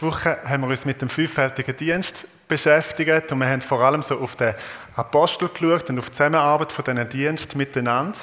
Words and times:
Letzte 0.00 0.16
Woche 0.16 0.38
haben 0.44 0.62
wir 0.62 0.68
uns 0.68 0.84
mit 0.84 1.02
dem 1.02 1.08
fünffältigen 1.08 1.76
Dienst 1.76 2.24
beschäftigt 2.46 3.32
und 3.32 3.38
wir 3.40 3.48
haben 3.48 3.60
vor 3.60 3.80
allem 3.80 4.00
so 4.00 4.16
auf 4.20 4.36
den 4.36 4.54
Apostel 4.94 5.48
geschaut 5.48 5.90
und 5.90 5.98
auf 5.98 6.06
die 6.06 6.12
Zusammenarbeit 6.12 6.70
von 6.70 6.84
diesen 6.84 7.08
Diensten 7.08 7.58
miteinander. 7.58 8.16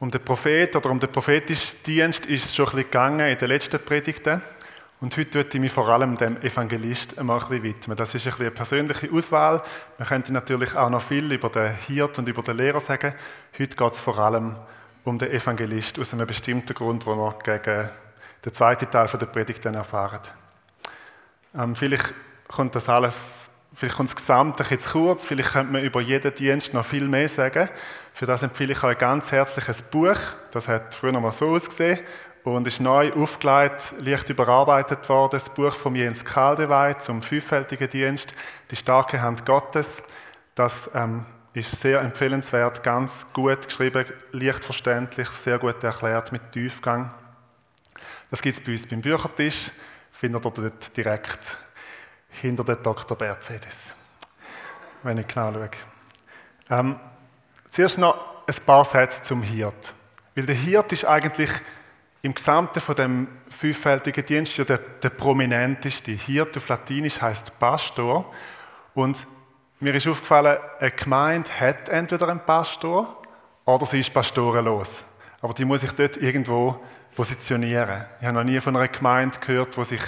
Um 0.00 0.10
den 0.10 0.24
Prophet 0.24 0.74
oder 0.74 0.90
um 0.90 0.98
den 0.98 1.12
prophetischen 1.12 1.76
Dienst 1.86 2.26
ist 2.26 2.46
es 2.46 2.54
schon 2.56 2.64
ein 2.64 2.70
bisschen 2.72 2.90
gegangen 2.90 3.28
in 3.28 3.38
den 3.38 3.46
letzten 3.46 3.78
Predigten. 3.78 4.42
Und 5.00 5.16
heute 5.16 5.38
möchte 5.38 5.56
ich 5.56 5.60
mich 5.60 5.72
vor 5.72 5.88
allem 5.88 6.16
dem 6.16 6.42
Evangelist 6.42 7.16
einmal 7.16 7.38
ein 7.38 7.48
bisschen 7.48 7.62
widmen. 7.62 7.96
Das 7.96 8.12
ist 8.12 8.26
ein 8.26 8.30
bisschen 8.30 8.46
eine 8.46 8.50
persönliche 8.50 9.12
Auswahl. 9.12 9.62
Man 9.98 10.08
könnte 10.08 10.32
natürlich 10.32 10.74
auch 10.74 10.90
noch 10.90 11.02
viel 11.02 11.30
über 11.30 11.48
den 11.48 11.72
Hirt 11.86 12.18
und 12.18 12.26
über 12.28 12.42
den 12.42 12.56
Lehrer 12.56 12.80
sagen. 12.80 13.14
Heute 13.56 13.76
geht 13.76 13.92
es 13.92 14.00
vor 14.00 14.18
allem 14.18 14.56
um 15.04 15.16
den 15.16 15.30
Evangelist 15.30 15.96
aus 16.00 16.12
einem 16.12 16.26
bestimmten 16.26 16.74
Grund, 16.74 17.06
den 17.06 17.16
wir 17.18 17.38
gegen 17.44 17.88
den 18.44 18.52
zweiten 18.52 18.90
Teil 18.90 19.08
der 19.08 19.26
Predigt 19.26 19.64
dann 19.64 19.74
erfahren. 19.74 20.20
Ähm, 21.56 21.74
vielleicht 21.74 22.12
kommt 22.48 22.74
das 22.74 22.88
alles, 22.88 23.48
vielleicht 23.74 23.96
kommt 23.96 24.10
das 24.10 24.16
Gesamte 24.16 24.64
jetzt 24.68 24.88
kurz, 24.88 25.24
vielleicht 25.24 25.52
könnte 25.52 25.72
man 25.72 25.82
über 25.82 26.00
jeden 26.00 26.34
Dienst 26.34 26.74
noch 26.74 26.84
viel 26.84 27.08
mehr 27.08 27.28
sagen. 27.28 27.68
Für 28.12 28.26
das 28.26 28.42
empfehle 28.42 28.72
ich 28.72 28.82
euch 28.82 28.98
ganz 28.98 29.32
herzlich 29.32 29.68
ein 29.68 29.90
Buch. 29.90 30.18
Das 30.52 30.68
hat 30.68 30.94
früher 30.94 31.12
noch 31.12 31.20
mal 31.20 31.32
so 31.32 31.48
ausgesehen 31.50 32.00
und 32.44 32.66
ist 32.66 32.80
neu 32.80 33.12
aufgelegt, 33.14 33.92
leicht 34.00 34.28
überarbeitet 34.28 35.08
worden. 35.08 35.32
Das 35.32 35.48
Buch 35.48 35.74
von 35.74 35.94
Jens 35.94 36.24
Kaldewey 36.24 36.98
zum 36.98 37.22
fünffältigen 37.22 37.88
Dienst, 37.88 38.34
die 38.70 38.76
starke 38.76 39.20
Hand 39.22 39.46
Gottes. 39.46 40.02
Das 40.54 40.90
ähm, 40.94 41.24
ist 41.54 41.80
sehr 41.80 42.00
empfehlenswert, 42.00 42.82
ganz 42.82 43.26
gut 43.32 43.66
geschrieben, 43.66 44.04
leicht 44.32 44.64
verständlich, 44.64 45.28
sehr 45.30 45.58
gut 45.58 45.82
erklärt 45.82 46.32
mit 46.32 46.52
Tiefgang. 46.52 47.10
Das 48.30 48.42
gibt 48.42 48.58
es 48.58 48.64
bei 48.64 48.72
uns 48.72 48.86
beim 48.86 49.00
Büchertisch, 49.00 49.70
findet 50.10 50.44
ihr 50.44 50.50
dort 50.50 50.96
direkt 50.96 51.40
hinter 52.28 52.64
der 52.64 52.76
Dr. 52.76 53.16
Mercedes, 53.18 53.92
wenn 55.02 55.18
ich 55.18 55.26
genau 55.26 55.52
schaue. 55.52 55.70
Ähm, 56.70 56.98
zuerst 57.70 57.98
noch 57.98 58.46
ein 58.46 58.54
paar 58.66 58.84
Sätze 58.84 59.22
zum 59.22 59.42
Hirt. 59.42 59.94
Weil 60.34 60.46
der 60.46 60.54
Hirt 60.54 60.92
ist 60.92 61.04
eigentlich 61.04 61.50
im 62.22 62.34
Gesamten 62.34 62.80
von 62.80 62.94
dem 62.94 63.28
fünffältigen 63.48 64.24
Dienst 64.24 64.56
der, 64.56 64.78
der 64.78 65.10
prominenteste. 65.10 66.12
Hirt 66.12 66.56
auf 66.56 66.68
Latinisch 66.68 67.20
heißt 67.20 67.58
Pastor. 67.58 68.32
Und 68.94 69.24
mir 69.80 69.94
ist 69.94 70.06
aufgefallen, 70.06 70.58
eine 70.80 70.90
Gemeinde 70.90 71.50
hat 71.60 71.88
entweder 71.88 72.28
einen 72.28 72.40
Pastor 72.40 73.20
oder 73.64 73.86
sie 73.86 74.00
ist 74.00 74.12
pastorenlos. 74.12 75.02
Aber 75.44 75.52
die 75.52 75.66
muss 75.66 75.82
sich 75.82 75.92
dort 75.92 76.16
irgendwo 76.16 76.80
positionieren. 77.14 78.06
Ich 78.18 78.26
habe 78.26 78.38
noch 78.38 78.44
nie 78.44 78.58
von 78.60 78.74
einer 78.74 78.88
Gemeinde 78.88 79.38
gehört, 79.40 79.76
wo 79.76 79.84
sich, 79.84 80.00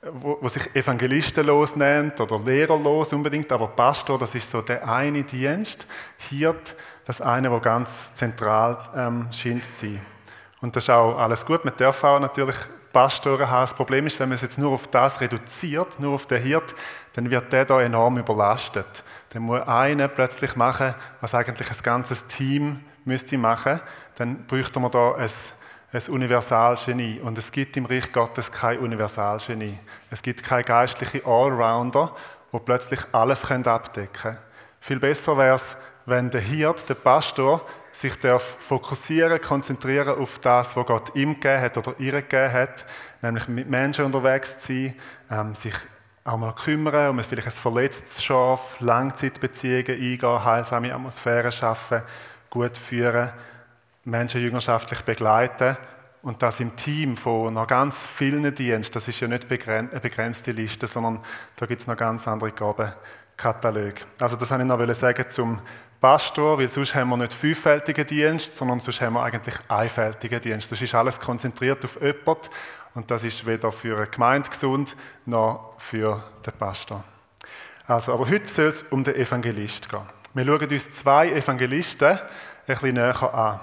wo, 0.00 0.38
wo 0.40 0.48
sich 0.48 0.74
evangelistenlos 0.74 1.76
nennt 1.76 2.18
oder 2.18 2.38
lehrerlos 2.38 3.12
unbedingt, 3.12 3.52
aber 3.52 3.68
Pastor, 3.68 4.18
das 4.18 4.34
ist 4.34 4.48
so 4.48 4.62
der 4.62 4.88
eine 4.88 5.22
Dienst. 5.22 5.86
Hirt, 6.30 6.74
das 7.04 7.20
eine, 7.20 7.52
wo 7.52 7.60
ganz 7.60 8.04
zentral 8.14 8.78
ähm, 8.96 9.28
scheint 9.38 9.64
zu 9.64 9.84
sein. 9.84 10.00
Und 10.62 10.74
das 10.74 10.84
ist 10.84 10.90
auch 10.90 11.18
alles 11.18 11.44
gut. 11.44 11.62
Man 11.62 11.74
darf 11.76 12.02
auch 12.02 12.18
natürlich 12.18 12.56
Pastoren 12.90 13.50
haben. 13.50 13.64
Das 13.64 13.74
Problem 13.74 14.06
ist, 14.06 14.18
wenn 14.18 14.30
man 14.30 14.36
es 14.36 14.40
jetzt 14.40 14.56
nur 14.56 14.72
auf 14.72 14.86
das 14.86 15.20
reduziert, 15.20 16.00
nur 16.00 16.14
auf 16.14 16.24
den 16.24 16.42
Hirt, 16.42 16.74
dann 17.12 17.30
wird 17.30 17.52
der 17.52 17.66
da 17.66 17.82
enorm 17.82 18.16
überlastet. 18.16 19.04
Dann 19.34 19.42
muss 19.42 19.60
einer 19.60 20.08
plötzlich 20.08 20.56
machen, 20.56 20.94
was 21.20 21.34
eigentlich 21.34 21.70
ein 21.70 21.82
ganzes 21.82 22.24
Team 22.28 22.80
müsste 23.04 23.38
machen. 23.38 23.80
Dann 24.20 24.44
bräuchte 24.46 24.78
man 24.78 24.90
da 24.90 25.14
ein 25.14 25.30
ein 25.92 26.02
Universalgenie. 26.08 27.20
Und 27.20 27.38
es 27.38 27.50
gibt 27.50 27.74
im 27.78 27.86
Reich 27.86 28.12
Gottes 28.12 28.52
kein 28.52 28.78
Universalgenie. 28.78 29.78
Es 30.10 30.20
gibt 30.20 30.44
keine 30.44 30.62
geistliche 30.62 31.24
Allrounder, 31.24 32.14
wo 32.52 32.58
plötzlich 32.58 33.00
alles 33.12 33.50
abdecken 33.50 34.12
können. 34.12 34.38
Viel 34.78 35.00
besser 35.00 35.38
wäre 35.38 35.56
es, 35.56 35.74
wenn 36.04 36.30
der 36.30 36.42
Hirt, 36.42 36.86
der 36.86 36.94
Pastor, 36.94 37.66
sich 37.92 38.14
darf 38.20 38.56
fokussieren, 38.60 39.40
konzentrieren 39.40 40.20
auf 40.20 40.38
das, 40.38 40.76
was 40.76 40.86
Gott 40.86 41.16
ihm 41.16 41.40
gegeben 41.40 41.62
hat 41.62 41.78
oder 41.78 41.94
ihr 41.98 42.12
gegeben 42.12 42.52
hat, 42.52 42.84
nämlich 43.22 43.48
mit 43.48 43.70
Menschen 43.70 44.04
unterwegs 44.04 44.58
zu 44.58 44.66
sein, 44.68 44.94
ähm, 45.30 45.54
sich 45.54 45.74
auch 46.24 46.36
mal 46.36 46.52
kümmern, 46.52 47.08
um 47.08 47.24
vielleicht 47.24 47.48
ein 47.48 47.52
verletztes 47.52 48.22
Schaf, 48.22 48.76
Langzeitbeziehungen 48.80 49.86
eingehen, 49.88 50.44
heilsame 50.44 50.94
Atmosphäre 50.94 51.50
schaffen, 51.50 52.02
gut 52.50 52.76
führen 52.78 53.32
Menschen 54.04 54.40
jüngerschaftlich 54.40 55.02
begleiten 55.02 55.76
und 56.22 56.42
das 56.42 56.60
im 56.60 56.74
Team 56.76 57.16
von 57.16 57.54
noch 57.54 57.66
ganz 57.66 58.06
vielen 58.06 58.54
Diensten. 58.54 58.94
Das 58.94 59.08
ist 59.08 59.20
ja 59.20 59.28
nicht 59.28 59.46
eine 59.50 59.88
begrenzte 60.00 60.52
Liste, 60.52 60.86
sondern 60.86 61.20
da 61.56 61.66
gibt 61.66 61.80
es 61.80 61.86
noch 61.86 61.96
ganz 61.96 62.26
andere 62.28 62.52
Gabenkatalog. 62.52 63.94
Also 64.20 64.36
das 64.36 64.50
wollte 64.50 64.62
ich 64.62 64.68
noch 64.68 64.94
sagen 64.94 65.24
zum 65.28 65.60
Pastor, 66.00 66.58
weil 66.58 66.70
sonst 66.70 66.94
haben 66.94 67.10
wir 67.10 67.16
nicht 67.18 67.34
fünffältigen 67.34 68.06
Dienst, 68.06 68.56
sondern 68.56 68.80
sonst 68.80 69.00
haben 69.02 69.14
wir 69.14 69.22
eigentlich 69.22 69.54
einfältigen 69.68 70.40
Dienst. 70.40 70.72
Das 70.72 70.80
ist 70.80 70.94
alles 70.94 71.20
konzentriert 71.20 71.84
auf 71.84 72.00
jemanden 72.00 72.48
und 72.94 73.10
das 73.10 73.22
ist 73.22 73.44
weder 73.44 73.70
für 73.70 73.96
eine 73.96 74.06
Gemeinde 74.06 74.48
gesund 74.48 74.96
noch 75.26 75.74
für 75.78 76.22
den 76.44 76.54
Pastor. 76.54 77.04
Also, 77.86 78.14
aber 78.14 78.28
heute 78.30 78.48
soll 78.48 78.66
es 78.66 78.82
um 78.82 79.04
den 79.04 79.16
Evangelist 79.16 79.88
gehen. 79.88 80.00
Wir 80.32 80.44
schauen 80.44 80.68
uns 80.70 80.90
zwei 80.90 81.28
Evangelisten 81.30 82.12
ein 82.12 82.18
bisschen 82.66 82.94
näher 82.94 83.34
an. 83.34 83.60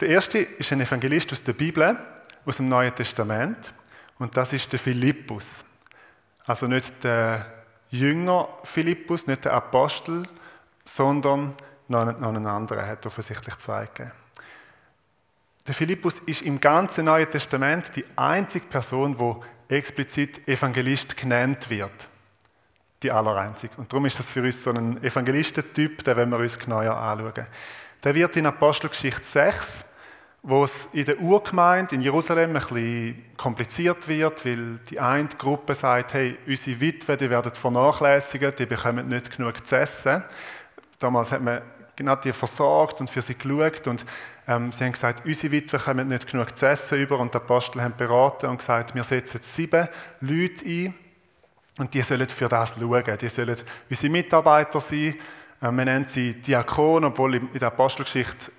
Der 0.00 0.08
erste 0.08 0.38
ist 0.38 0.72
ein 0.72 0.80
Evangelist 0.80 1.32
aus 1.32 1.42
der 1.42 1.52
Bibel, 1.52 1.96
aus 2.44 2.56
dem 2.56 2.68
Neuen 2.68 2.94
Testament, 2.94 3.72
und 4.18 4.36
das 4.36 4.52
ist 4.52 4.72
der 4.72 4.78
Philippus. 4.78 5.64
Also 6.46 6.66
nicht 6.66 7.02
der 7.02 7.46
Jünger 7.90 8.48
Philippus, 8.64 9.26
nicht 9.26 9.44
der 9.44 9.52
Apostel, 9.52 10.24
sondern 10.84 11.54
noch 11.88 12.06
einen 12.06 12.46
anderen, 12.46 12.78
er 12.78 12.88
hat 12.88 13.06
offensichtlich 13.06 13.56
zwei 13.58 13.86
gegeben. 13.86 14.12
Der 15.66 15.74
Philippus 15.74 16.18
ist 16.26 16.42
im 16.42 16.60
ganzen 16.60 17.06
Neuen 17.06 17.30
Testament 17.30 17.90
die 17.96 18.04
einzige 18.16 18.66
Person, 18.66 19.18
wo 19.18 19.42
explizit 19.68 20.46
Evangelist 20.46 21.16
genannt 21.16 21.70
wird. 21.70 22.08
Die 23.02 23.10
allereinzige. 23.10 23.76
Und 23.78 23.90
darum 23.90 24.04
ist 24.04 24.18
das 24.18 24.28
für 24.28 24.42
uns 24.42 24.62
so 24.62 24.70
ein 24.70 25.02
Evangelistentyp, 25.02 26.04
den 26.04 26.30
wir 26.30 26.38
uns 26.38 26.58
genauer 26.58 26.96
anschauen. 26.96 27.46
Der 28.04 28.14
wird 28.14 28.36
in 28.36 28.44
Apostelgeschichte 28.44 29.24
6, 29.24 29.82
wo 30.42 30.64
es 30.64 30.88
in 30.92 31.06
der 31.06 31.18
Urgemeinde 31.18 31.94
in 31.94 32.02
Jerusalem 32.02 32.50
ein 32.50 32.60
bisschen 32.60 33.24
kompliziert 33.38 34.06
wird, 34.06 34.44
weil 34.44 34.78
die 34.90 35.00
eine 35.00 35.28
Gruppe 35.38 35.74
sagt, 35.74 36.12
hey, 36.12 36.36
unsere 36.46 36.78
Witwen, 36.82 37.16
die 37.16 37.30
werden 37.30 37.54
vernachlässigt, 37.54 38.58
die 38.58 38.66
bekommen 38.66 39.08
nicht 39.08 39.34
genug 39.34 39.66
zu 39.66 39.78
essen. 39.78 40.22
Damals 40.98 41.32
hat 41.32 41.40
man 41.40 41.62
genau 41.96 42.16
die 42.16 42.34
versorgt 42.34 43.00
und 43.00 43.08
für 43.08 43.22
sie 43.22 43.38
geschaut 43.38 43.86
und 43.86 44.04
ähm, 44.46 44.70
sie 44.70 44.84
haben 44.84 44.92
gesagt, 44.92 45.24
unsere 45.24 45.52
Witwen 45.52 45.80
kommen 45.80 46.08
nicht 46.08 46.30
genug 46.30 46.58
zu 46.58 46.66
essen 46.66 46.98
über 46.98 47.18
und 47.18 47.32
die 47.32 47.38
Apostel 47.38 47.80
haben 47.80 47.96
beraten 47.96 48.50
und 48.50 48.58
gesagt, 48.58 48.94
wir 48.94 49.04
setzen 49.04 49.40
sieben 49.42 49.88
Leute 50.20 50.62
ein 50.66 50.94
und 51.78 51.94
die 51.94 52.02
sollen 52.02 52.28
für 52.28 52.48
das 52.48 52.74
schauen, 52.78 53.18
die 53.18 53.28
sollen 53.30 53.56
unsere 53.88 54.12
Mitarbeiter 54.12 54.78
sein, 54.78 55.14
man 55.70 55.86
nennt 55.86 56.10
sie 56.10 56.34
Diakon, 56.34 57.04
obwohl 57.04 57.36
in 57.36 57.48
der 57.54 57.68
Apostelgeschichte 57.68 58.50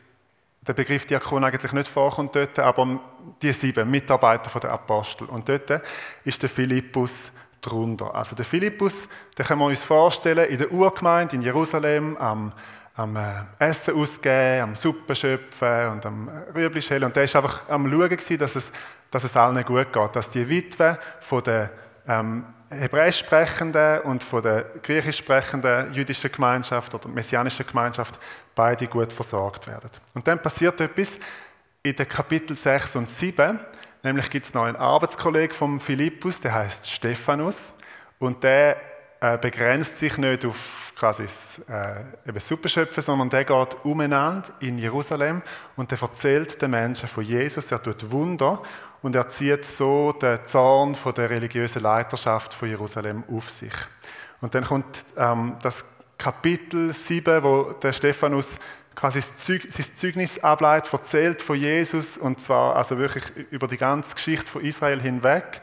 der 0.67 0.73
Begriff 0.73 1.05
Diakon 1.05 1.43
eigentlich 1.43 1.73
nicht 1.73 1.87
vorkommt 1.87 2.35
dort, 2.35 2.57
aber 2.57 2.99
die 3.41 3.51
sieben 3.53 3.89
Mitarbeiter 3.89 4.59
der 4.59 4.71
Apostel. 4.71 5.25
Und 5.25 5.47
dort 5.47 5.81
ist 6.23 6.41
der 6.41 6.49
Philippus 6.49 7.29
drunter. 7.61 8.13
Also 8.13 8.35
der 8.35 8.45
Philippus, 8.45 9.07
den 9.37 9.45
können 9.45 9.59
wir 9.59 9.67
uns 9.67 9.83
vorstellen, 9.83 10.49
in 10.49 10.57
der 10.57 10.71
Urgemeinde 10.71 11.35
in 11.35 11.41
Jerusalem 11.41 12.17
am, 12.17 12.53
am 12.95 13.15
äh, 13.15 13.43
Essen 13.59 13.95
ausgeben, 13.95 14.63
am 14.63 14.75
Suppe 14.75 15.15
schöpfen 15.15 15.89
und 15.89 16.05
am 16.05 16.29
Rüebli 16.55 16.81
schälen. 16.81 17.05
Und 17.05 17.15
der 17.15 17.31
war 17.33 17.43
einfach 17.43 17.69
am 17.69 17.89
Schauen, 17.89 18.37
dass 18.39 18.55
es, 18.55 18.71
dass 19.11 19.23
es 19.23 19.35
allen 19.35 19.63
gut 19.63 19.91
geht, 19.91 20.15
dass 20.15 20.29
die 20.29 20.47
Witwe 20.47 20.97
von 21.19 21.43
der 21.43 21.71
ähm, 22.07 22.45
hebräisch 22.69 23.19
sprechenden 23.19 24.01
und 24.01 24.23
von 24.23 24.41
der 24.41 24.63
griechisch 24.81 25.17
sprechenden 25.17 25.93
jüdischen 25.93 26.31
Gemeinschaft 26.31 26.93
oder 26.93 27.07
messianischen 27.07 27.65
Gemeinschaft 27.65 28.19
beide 28.53 28.87
gut 28.87 29.13
versorgt 29.13 29.67
werden. 29.67 29.89
Und 30.13 30.27
dann 30.27 30.41
passiert 30.41 30.79
etwas 30.81 31.17
in 31.83 31.95
den 31.95 32.07
Kapitel 32.07 32.55
6 32.55 32.95
und 32.95 33.09
7, 33.09 33.59
nämlich 34.03 34.29
gibt 34.29 34.47
es 34.47 34.53
noch 34.53 34.63
einen 34.63 34.77
Arbeitskollegen 34.77 35.55
von 35.55 35.79
Philippus, 35.79 36.39
der 36.39 36.53
heißt 36.53 36.89
Stephanus 36.89 37.73
und 38.19 38.43
der 38.43 38.77
äh, 39.25 39.37
begrenzt 39.39 39.97
sich 39.97 40.17
nicht 40.19 40.45
auf 40.45 40.91
quasi 40.95 41.23
äh, 41.67 42.29
eben 42.29 42.39
Suppenschöpfen, 42.39 43.01
sondern 43.01 43.29
der 43.29 43.43
geht 43.43 43.75
umeinander 43.83 44.47
in 44.59 44.77
Jerusalem 44.77 45.41
und 45.75 45.89
der 45.89 45.99
erzählt 45.99 46.61
den 46.61 46.69
Menschen 46.71 47.07
von 47.07 47.23
Jesus, 47.23 47.71
er 47.71 47.81
tut 47.81 48.11
Wunder 48.11 48.61
und 49.01 49.15
er 49.15 49.27
zieht 49.27 49.65
so 49.65 50.11
den 50.11 50.39
Zorn 50.45 50.93
von 50.93 51.13
der 51.15 51.31
religiösen 51.31 51.81
Leiterschaft 51.81 52.53
von 52.53 52.69
Jerusalem 52.69 53.23
auf 53.31 53.49
sich. 53.49 53.73
Und 54.41 54.53
dann 54.53 54.65
kommt 54.65 55.03
ähm, 55.17 55.55
das 55.61 55.83
Kapitel 56.19 56.93
7, 56.93 57.43
wo 57.43 57.73
der 57.81 57.93
Stephanus 57.93 58.59
quasi 58.93 59.21
sein 59.21 59.59
Zeugnis 59.95 60.37
ableitet, 60.37 60.93
erzählt 60.93 61.41
von 61.41 61.55
Jesus 61.55 62.15
und 62.17 62.39
zwar 62.39 62.75
also 62.75 62.97
wirklich 62.97 63.25
über 63.49 63.67
die 63.67 63.77
ganze 63.77 64.13
Geschichte 64.13 64.45
von 64.45 64.61
Israel 64.61 65.01
hinweg. 65.01 65.61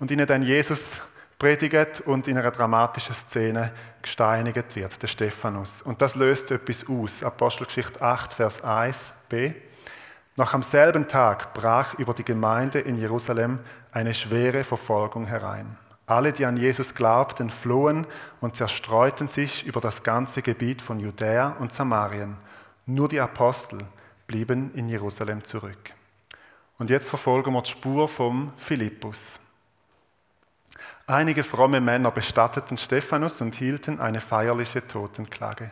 und 0.00 0.10
ihnen 0.10 0.26
dann 0.26 0.42
Jesus 0.42 1.00
predigt 1.42 2.02
und 2.02 2.28
in 2.28 2.38
einer 2.38 2.52
dramatischen 2.52 3.14
Szene 3.14 3.72
gesteinigt 4.00 4.76
wird, 4.76 5.02
der 5.02 5.08
Stephanus. 5.08 5.82
Und 5.82 6.00
das 6.00 6.14
löst 6.14 6.52
etwas 6.52 6.88
aus. 6.88 7.20
Apostelgeschichte 7.24 8.00
8, 8.00 8.32
Vers 8.32 8.62
1b. 8.62 9.52
Noch 10.36 10.54
am 10.54 10.62
selben 10.62 11.08
Tag 11.08 11.52
brach 11.52 11.94
über 11.98 12.14
die 12.14 12.22
Gemeinde 12.22 12.78
in 12.78 12.96
Jerusalem 12.96 13.58
eine 13.90 14.14
schwere 14.14 14.62
Verfolgung 14.62 15.26
herein. 15.26 15.76
Alle, 16.06 16.32
die 16.32 16.46
an 16.46 16.56
Jesus 16.56 16.94
glaubten, 16.94 17.50
flohen 17.50 18.06
und 18.40 18.54
zerstreuten 18.54 19.26
sich 19.26 19.66
über 19.66 19.80
das 19.80 20.04
ganze 20.04 20.42
Gebiet 20.42 20.80
von 20.80 21.00
Judäa 21.00 21.56
und 21.58 21.72
Samarien. 21.72 22.36
Nur 22.86 23.08
die 23.08 23.18
Apostel 23.18 23.78
blieben 24.28 24.70
in 24.74 24.88
Jerusalem 24.88 25.42
zurück. 25.42 25.92
Und 26.78 26.88
jetzt 26.88 27.08
verfolgen 27.08 27.52
wir 27.52 27.62
die 27.62 27.72
Spur 27.72 28.06
vom 28.06 28.52
Philippus. 28.56 29.40
Einige 31.06 31.42
fromme 31.42 31.80
Männer 31.80 32.10
bestatteten 32.10 32.76
Stephanus 32.76 33.40
und 33.40 33.54
hielten 33.54 34.00
eine 34.00 34.20
feierliche 34.20 34.86
Totenklage. 34.86 35.70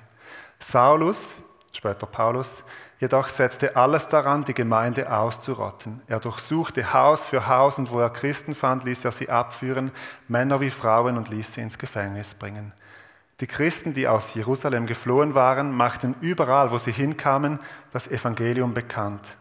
Saulus, 0.59 1.39
später 1.73 2.07
Paulus, 2.07 2.63
jedoch 2.99 3.29
setzte 3.29 3.77
alles 3.77 4.09
daran, 4.09 4.45
die 4.45 4.55
Gemeinde 4.55 5.11
auszurotten. 5.13 6.03
Er 6.09 6.19
durchsuchte 6.19 6.93
Haus 6.93 7.25
für 7.25 7.47
Haus 7.47 7.79
und 7.79 7.91
wo 7.91 8.01
er 8.01 8.11
Christen 8.11 8.55
fand, 8.55 8.85
ließ 8.85 9.05
er 9.05 9.13
sie 9.13 9.31
abführen, 9.31 9.93
Männer 10.27 10.61
wie 10.61 10.71
Frauen, 10.71 11.17
und 11.17 11.29
ließ 11.29 11.55
sie 11.55 11.61
ins 11.61 11.79
Gefängnis 11.79 12.35
bringen. 12.35 12.73
Die 13.41 13.47
Christen, 13.47 13.95
die 13.95 14.07
aus 14.07 14.35
Jerusalem 14.35 14.87
geflohen 14.87 15.35
waren, 15.35 15.75
machten 15.75 16.15
überall, 16.21 16.71
wo 16.73 16.79
sie 16.79 16.93
hinkamen, 16.93 17.59
das 17.93 18.07
Evangelium 18.07 18.75
bekannt. 18.75 19.37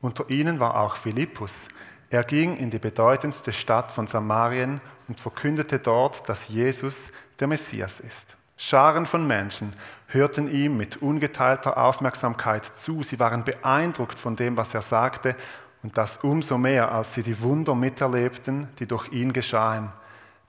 Unter 0.00 0.28
ihnen 0.30 0.58
war 0.58 0.80
auch 0.80 0.96
Philippus. 0.96 1.68
Er 2.10 2.22
ging 2.22 2.56
in 2.56 2.70
die 2.70 2.78
bedeutendste 2.78 3.52
Stadt 3.52 3.90
von 3.90 4.06
Samarien 4.06 4.80
und 5.08 5.20
verkündete 5.20 5.78
dort, 5.78 6.28
dass 6.28 6.48
Jesus 6.48 7.10
der 7.40 7.48
Messias 7.48 8.00
ist. 8.00 8.36
Scharen 8.56 9.06
von 9.06 9.26
Menschen 9.26 9.72
hörten 10.06 10.50
ihm 10.50 10.76
mit 10.76 11.02
ungeteilter 11.02 11.76
Aufmerksamkeit 11.76 12.64
zu. 12.64 13.02
Sie 13.02 13.18
waren 13.18 13.44
beeindruckt 13.44 14.18
von 14.18 14.36
dem, 14.36 14.56
was 14.56 14.72
er 14.72 14.82
sagte, 14.82 15.36
und 15.82 15.98
das 15.98 16.16
umso 16.18 16.56
mehr, 16.58 16.90
als 16.90 17.14
sie 17.14 17.22
die 17.22 17.40
Wunder 17.42 17.74
miterlebten, 17.74 18.68
die 18.78 18.86
durch 18.86 19.12
ihn 19.12 19.32
geschahen. 19.32 19.92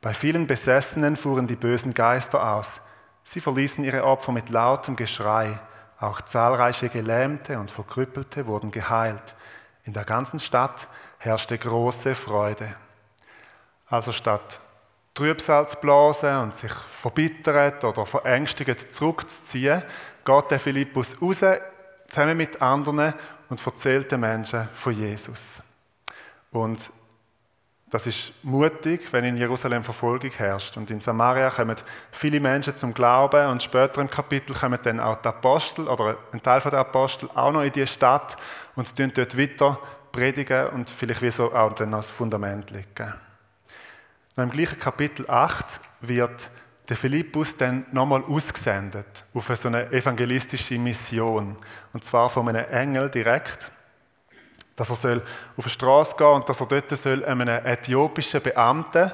Bei 0.02 0.14
vielen 0.14 0.48
Besessenen 0.48 1.16
fuhren 1.16 1.48
die 1.48 1.56
bösen 1.56 1.94
Geister 1.94 2.56
aus. 2.56 2.80
Sie 3.24 3.42
verließen 3.42 3.84
ihre 3.84 4.06
Opfer 4.06 4.32
mit 4.32 4.50
lautem 4.50 4.96
Geschrei. 4.96 5.60
Auch 6.00 6.22
zahlreiche 6.22 6.90
Gelähmte 6.90 7.60
und 7.60 7.72
Verkrüppelte 7.72 8.48
wurden 8.48 8.72
geheilt. 8.72 9.36
In 9.84 9.94
der 9.94 10.06
ganzen 10.06 10.40
Stadt 10.40 10.88
herrschte 11.20 11.58
große 11.58 12.16
Freude. 12.16 12.76
Also 13.88 14.12
statt 14.12 14.60
Trübsalzblasen 15.14 16.38
und 16.38 16.56
sich 16.56 16.72
verbittert 16.72 17.84
oder 17.84 18.06
verängstigt 18.06 18.94
zurückzuziehen, 18.94 19.84
geht 20.24 20.52
der 20.52 20.60
Philippus 20.60 21.20
raus, 21.22 21.42
zusammen 22.08 22.38
mit 22.38 22.62
anderen 22.62 23.14
und 23.50 23.66
erzählt 23.66 24.12
den 24.12 24.20
Menschen 24.20 24.70
von 24.74 24.94
Jesus. 24.94 25.60
Und 26.52 26.90
das 27.90 28.06
ist 28.06 28.34
mutig, 28.44 29.08
wenn 29.12 29.24
in 29.24 29.38
Jerusalem 29.38 29.82
Verfolgung 29.82 30.32
herrscht. 30.32 30.76
Und 30.76 30.92
in 30.92 31.00
Samaria 31.00 31.50
kommen 31.50 31.78
viele 32.12 32.40
Menschen 32.42 32.76
zum 32.76 32.94
Glauben 32.94 33.50
und 33.50 33.64
später 33.64 34.02
im 34.02 34.10
Kapitel 34.10 34.54
kommen 34.54 34.78
dann 34.84 35.00
auch 35.00 35.22
die 35.22 35.30
Apostel 35.30 35.88
oder 35.88 36.18
ein 36.34 36.42
Teil 36.42 36.60
der 36.60 36.80
Apostel 36.80 37.30
auch 37.34 37.52
noch 37.52 37.62
in 37.62 37.72
die 37.72 37.88
Stadt 37.88 38.36
und 38.76 38.94
tun 38.94 39.12
dort 39.16 39.38
weiter 39.38 39.80
predigen 40.18 40.70
und 40.70 40.90
vielleicht 40.90 41.22
wie 41.22 41.30
so 41.30 41.54
auch 41.54 41.74
dann 41.74 41.94
als 41.94 42.10
Fundament 42.10 42.72
legen. 42.72 43.14
Noch 44.36 44.44
im 44.46 44.50
gleichen 44.50 44.80
Kapitel 44.80 45.30
8 45.30 45.80
wird 46.02 46.50
der 46.90 46.98
Philippus 46.98 47.56
dann 47.56 47.86
nochmal 47.92 48.24
ausgesendet 48.24 49.26
auf 49.36 49.52
so 49.56 49.68
eine 49.68 49.92
evangelistische 49.92 50.80
Mission. 50.80 51.56
Und 51.94 52.04
zwar 52.04 52.32
von 52.32 52.50
einem 52.50 52.66
Engel 52.72 53.12
direkt, 53.12 53.70
dass 54.76 54.90
er 54.90 54.96
soll 54.96 55.22
auf 55.56 55.66
die 55.66 55.70
Straße 55.70 56.16
gehen 56.18 56.28
und 56.28 56.50
dass 56.50 56.62
er 56.62 56.66
dort 56.66 56.90
soll 56.90 57.24
einem 57.24 57.50
äthiopischen 57.50 58.42
Beamten 58.42 59.12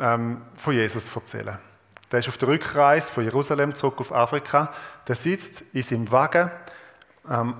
ähm, 0.00 0.42
von 0.56 0.74
Jesus 0.74 1.06
erzählen. 1.14 1.56
Der 2.10 2.18
ist 2.18 2.28
auf 2.28 2.38
der 2.38 2.48
Rückreise 2.48 3.12
von 3.12 3.22
Jerusalem 3.22 3.76
zurück 3.76 4.00
auf 4.00 4.12
Afrika. 4.12 4.72
Der 5.06 5.14
sitzt 5.14 5.62
in 5.72 5.82
seinem 5.82 6.10
Wagen 6.10 6.50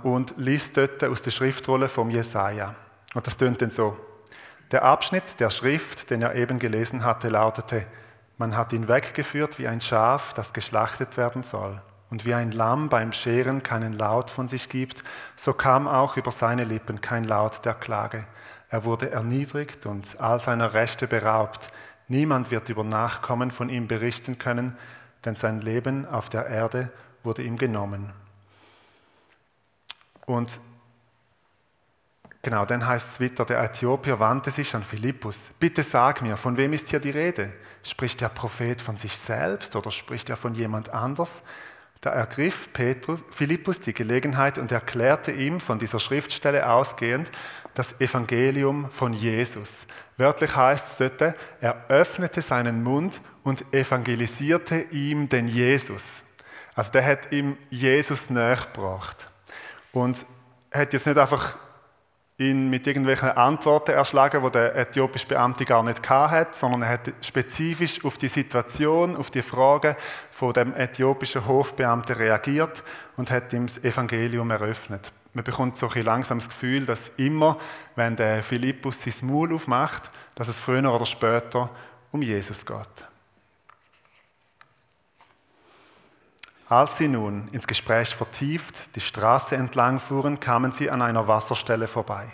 und 0.03 0.35
liest 0.37 0.77
dort 0.77 1.03
aus 1.05 1.23
der 1.23 1.31
Schriftrolle 1.31 1.89
vom 1.89 2.11
Jesaja. 2.11 2.75
Und 3.15 3.27
das 3.27 3.37
tönt 3.37 3.63
dann 3.63 3.71
so. 3.71 3.97
Der 4.73 4.85
Abschnitt 4.85 5.39
der 5.39 5.51
Schrift, 5.51 6.11
den 6.11 6.23
er 6.23 6.35
eben 6.35 6.59
gelesen 6.59 7.05
hatte, 7.05 7.29
lautete, 7.29 7.87
man 8.37 8.57
hat 8.57 8.73
ihn 8.73 8.89
weggeführt 8.89 9.59
wie 9.59 9.69
ein 9.69 9.81
Schaf, 9.81 10.35
das 10.35 10.53
geschlachtet 10.53 11.17
werden 11.17 11.43
soll. 11.43 11.81
Und 12.11 12.27
wie 12.27 12.35
ein 12.35 12.53
Lamm 12.53 12.89
beim 12.89 13.13
Scheren 13.13 13.63
keinen 13.63 13.93
Laut 13.93 14.31
von 14.31 14.47
sich 14.47 14.69
gibt, 14.69 15.03
so 15.35 15.53
kam 15.53 15.89
auch 15.89 16.17
über 16.17 16.31
seine 16.31 16.65
Lippen 16.65 17.01
kein 17.01 17.25
Laut 17.25 17.65
der 17.65 17.75
Klage. 17.75 18.25
Er 18.69 18.85
wurde 18.85 19.11
erniedrigt 19.11 19.87
und 19.87 20.21
all 20.21 20.41
seiner 20.41 20.75
Rechte 20.75 21.07
beraubt. 21.07 21.69
Niemand 22.09 22.51
wird 22.51 22.69
über 22.69 22.85
Nachkommen 22.85 23.51
von 23.51 23.69
ihm 23.69 23.89
berichten 23.89 24.39
können, 24.39 24.77
denn 25.25 25.35
sein 25.35 25.61
Leben 25.61 26.07
auf 26.07 26.29
der 26.29 26.47
Erde 26.47 26.91
wurde 27.23 27.43
ihm 27.43 27.57
genommen. 27.57 28.13
Und 30.27 30.59
Genau, 32.47 32.65
dann 32.65 32.87
heißt 32.87 33.11
es 33.11 33.21
weiter, 33.21 33.45
der 33.45 33.61
Äthiopier 33.61 34.21
wandte 34.21 34.53
sich 34.53 34.73
an 34.77 34.85
Philippus. 34.85 35.51
Bitte 35.59 35.83
sag 35.83 36.23
mir, 36.23 36.37
von 36.37 36.57
wem 36.57 36.75
ist 36.75 36.87
hier 36.87 37.01
die 37.01 37.11
Rede? 37.11 37.53
Spricht 37.83 38.21
der 38.21 38.29
Prophet 38.29 38.81
von 38.81 38.97
sich 38.97 39.17
selbst 39.17 39.75
oder 39.75 39.91
spricht 39.91 40.31
er 40.31 40.37
von 40.37 40.55
jemand 40.55 40.91
anders? 40.91 41.43
Da 42.01 42.11
ergriff 42.11 42.73
Petrus, 42.73 43.25
Philippus 43.31 43.81
die 43.81 43.93
Gelegenheit 43.93 44.59
und 44.59 44.71
erklärte 44.71 45.33
ihm 45.33 45.59
von 45.59 45.81
dieser 45.81 45.99
Schriftstelle 45.99 46.71
ausgehend 46.71 47.33
das 47.75 48.01
Evangelium 48.01 48.93
von 48.93 49.13
Jesus. 49.13 49.85
Wörtlich 50.17 50.55
heißt 50.55 51.01
es 51.01 51.11
dort, 51.19 51.35
er 51.61 51.87
öffnete 51.89 52.43
seinen 52.43 52.85
Mund 52.85 53.21
und 53.43 53.65
evangelisierte 53.75 54.87
ihm 54.93 55.29
den 55.29 55.49
Jesus. 55.49 56.23
Also 56.77 56.93
der 56.93 57.05
hat 57.05 57.33
ihm 57.33 57.57
Jesus 57.71 58.31
nachgebracht. 58.31 59.27
Und 59.97 60.27
hat 60.71 60.93
jetzt 60.93 61.07
nicht 61.07 61.17
einfach 61.17 61.57
ihn 62.37 62.69
mit 62.69 62.87
irgendwelchen 62.87 63.31
Antworten 63.31 63.93
erschlagen, 63.93 64.43
die 64.45 64.51
der 64.51 64.77
äthiopische 64.77 65.27
Beamte 65.27 65.65
gar 65.65 65.83
nicht 65.83 66.07
hat, 66.11 66.55
sondern 66.55 66.83
er 66.83 66.89
hat 66.91 67.15
spezifisch 67.23 68.05
auf 68.05 68.19
die 68.19 68.29
Situation, 68.29 69.17
auf 69.17 69.31
die 69.31 69.41
Fragen 69.41 69.97
von 70.31 70.53
dem 70.53 70.75
äthiopischen 70.75 71.47
Hofbeamten 71.47 72.15
reagiert 72.15 72.85
und 73.17 73.31
hat 73.31 73.55
ihm 73.55 73.69
das 73.69 73.83
Evangelium 73.83 74.51
eröffnet. 74.51 75.13
Man 75.33 75.45
bekommt 75.45 75.79
so 75.79 75.89
ein 75.89 76.03
langsam 76.03 76.41
das 76.41 76.49
Gefühl, 76.51 76.85
dass 76.85 77.11
immer, 77.17 77.57
wenn 77.95 78.17
der 78.17 78.43
Philippus 78.43 79.01
sein 79.01 79.15
Maul 79.23 79.55
aufmacht, 79.55 80.11
dass 80.35 80.49
es 80.49 80.61
früher 80.61 80.93
oder 80.93 81.07
später 81.07 81.71
um 82.13 82.21
Jesus 82.21 82.67
geht. 82.67 83.16
Als 86.69 86.97
sie 86.97 87.07
nun 87.07 87.47
ins 87.53 87.69
Gespräch 87.69 88.13
vertieft 88.13 88.75
die 88.97 89.01
Straße 89.01 89.55
entlang 89.55 90.01
fuhren, 90.01 90.41
kamen 90.41 90.73
sie 90.73 90.91
an 90.91 91.01
einer 91.01 91.29
Wasserstelle 91.29 91.87
vorbei. 91.87 92.27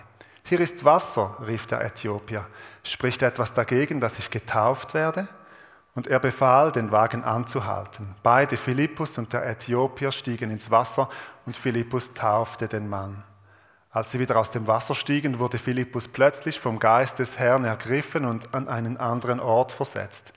Hier 0.45 0.59
ist 0.61 0.87
Wasser, 0.87 1.37
rief 1.47 1.67
der 1.67 1.85
Äthiopier. 1.85 2.47
Spricht 2.83 3.21
etwas 3.21 3.53
dagegen, 3.53 4.01
dass 4.01 4.19
ich 4.19 4.31
getauft 4.31 4.95
werde? 4.95 5.29
Und 5.95 6.07
er 6.07 6.19
befahl, 6.19 6.73
den 6.73 6.91
Wagen 6.91 7.23
anzuhalten. 7.25 8.15
Beide, 8.23 8.57
Philippus 8.57 9.19
und 9.19 9.35
der 9.35 9.47
Äthiopier, 9.47 10.11
stiegen 10.11 10.51
ins 10.51 10.71
Wasser 10.71 11.11
und 11.45 11.55
Philippus 11.55 12.15
taufte 12.15 12.69
den 12.69 12.89
Mann. 12.89 13.23
Als 13.91 14.13
sie 14.13 14.19
wieder 14.19 14.39
aus 14.39 14.49
dem 14.49 14.67
Wasser 14.67 14.95
stiegen, 14.95 15.41
wurde 15.41 15.59
Philippus 15.59 16.09
plötzlich 16.09 16.59
vom 16.59 16.79
Geist 16.79 17.19
des 17.19 17.39
Herrn 17.39 17.67
ergriffen 17.67 18.25
und 18.25 18.55
an 18.55 18.69
einen 18.69 18.97
anderen 18.97 19.41
Ort 19.41 19.73
versetzt 19.73 20.33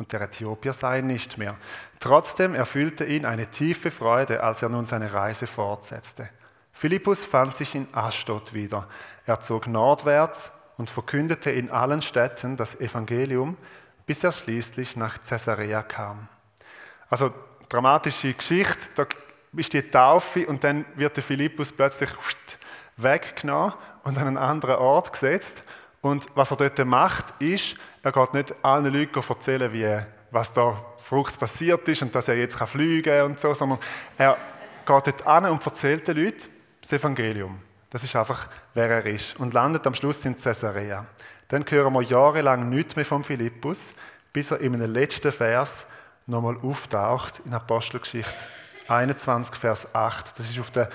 und 0.00 0.12
der 0.12 0.22
Äthiopier 0.22 0.72
sah 0.72 0.96
ihn 0.96 1.06
nicht 1.06 1.38
mehr. 1.38 1.56
Trotzdem 2.00 2.54
erfüllte 2.54 3.04
ihn 3.04 3.26
eine 3.26 3.46
tiefe 3.48 3.90
Freude, 3.90 4.42
als 4.42 4.62
er 4.62 4.70
nun 4.70 4.86
seine 4.86 5.12
Reise 5.12 5.46
fortsetzte. 5.46 6.28
Philippus 6.72 7.24
fand 7.24 7.54
sich 7.54 7.74
in 7.74 7.86
Aschdod 7.92 8.54
wieder. 8.54 8.88
Er 9.26 9.40
zog 9.40 9.66
nordwärts 9.66 10.50
und 10.78 10.88
verkündete 10.88 11.50
in 11.50 11.70
allen 11.70 12.00
Städten 12.00 12.56
das 12.56 12.80
Evangelium, 12.80 13.58
bis 14.06 14.24
er 14.24 14.32
schließlich 14.32 14.96
nach 14.96 15.18
Caesarea 15.22 15.82
kam. 15.82 16.26
Also 17.10 17.34
dramatische 17.68 18.32
Geschichte, 18.32 18.86
da 18.94 19.06
ist 19.54 19.72
die 19.72 19.82
Taufe 19.82 20.46
und 20.46 20.64
dann 20.64 20.86
wird 20.94 21.16
der 21.16 21.22
Philippus 21.22 21.70
plötzlich 21.70 22.10
weggenommen 22.96 23.74
und 24.04 24.16
an 24.16 24.26
einen 24.26 24.38
anderen 24.38 24.76
Ort 24.76 25.12
gesetzt. 25.12 25.62
Und 26.00 26.26
was 26.34 26.50
er 26.50 26.56
dort 26.56 26.84
macht, 26.86 27.26
ist, 27.40 27.74
er 28.02 28.12
geht 28.12 28.34
nicht 28.34 28.54
allen 28.62 28.92
Leuten 28.92 29.22
erzählen, 29.28 29.72
wie, 29.72 29.98
was 30.30 30.52
da 30.52 30.82
Frucht 30.98 31.38
passiert 31.38 31.86
ist 31.88 32.02
und 32.02 32.14
dass 32.14 32.28
er 32.28 32.36
jetzt 32.36 32.56
fliegen 32.56 33.02
kann 33.02 33.26
und 33.26 33.40
so, 33.40 33.52
sondern 33.54 33.78
er 34.16 34.36
geht 34.86 35.06
dort 35.06 35.26
an 35.26 35.46
und 35.46 35.64
erzählt 35.64 36.06
den 36.08 36.16
Leuten 36.16 36.48
das 36.80 36.92
Evangelium. 36.92 37.60
Das 37.90 38.04
ist 38.04 38.14
einfach, 38.14 38.46
wer 38.74 38.88
er 38.88 39.06
ist. 39.06 39.38
Und 39.38 39.52
landet 39.52 39.86
am 39.86 39.94
Schluss 39.94 40.24
in 40.24 40.36
Caesarea. 40.36 41.04
Dann 41.48 41.64
hören 41.68 41.92
wir 41.92 42.02
jahrelang 42.02 42.68
nichts 42.68 42.94
mehr 42.94 43.04
von 43.04 43.24
Philippus, 43.24 43.92
bis 44.32 44.52
er 44.52 44.60
in 44.60 44.74
einem 44.74 44.92
letzten 44.92 45.32
Vers 45.32 45.84
nochmal 46.26 46.56
auftaucht 46.62 47.40
in 47.44 47.52
Apostelgeschichte 47.52 48.32
21, 48.86 49.54
Vers 49.56 49.94
8. 49.94 50.38
Das 50.38 50.48
ist 50.48 50.58
auf 50.58 50.70
der, 50.70 50.88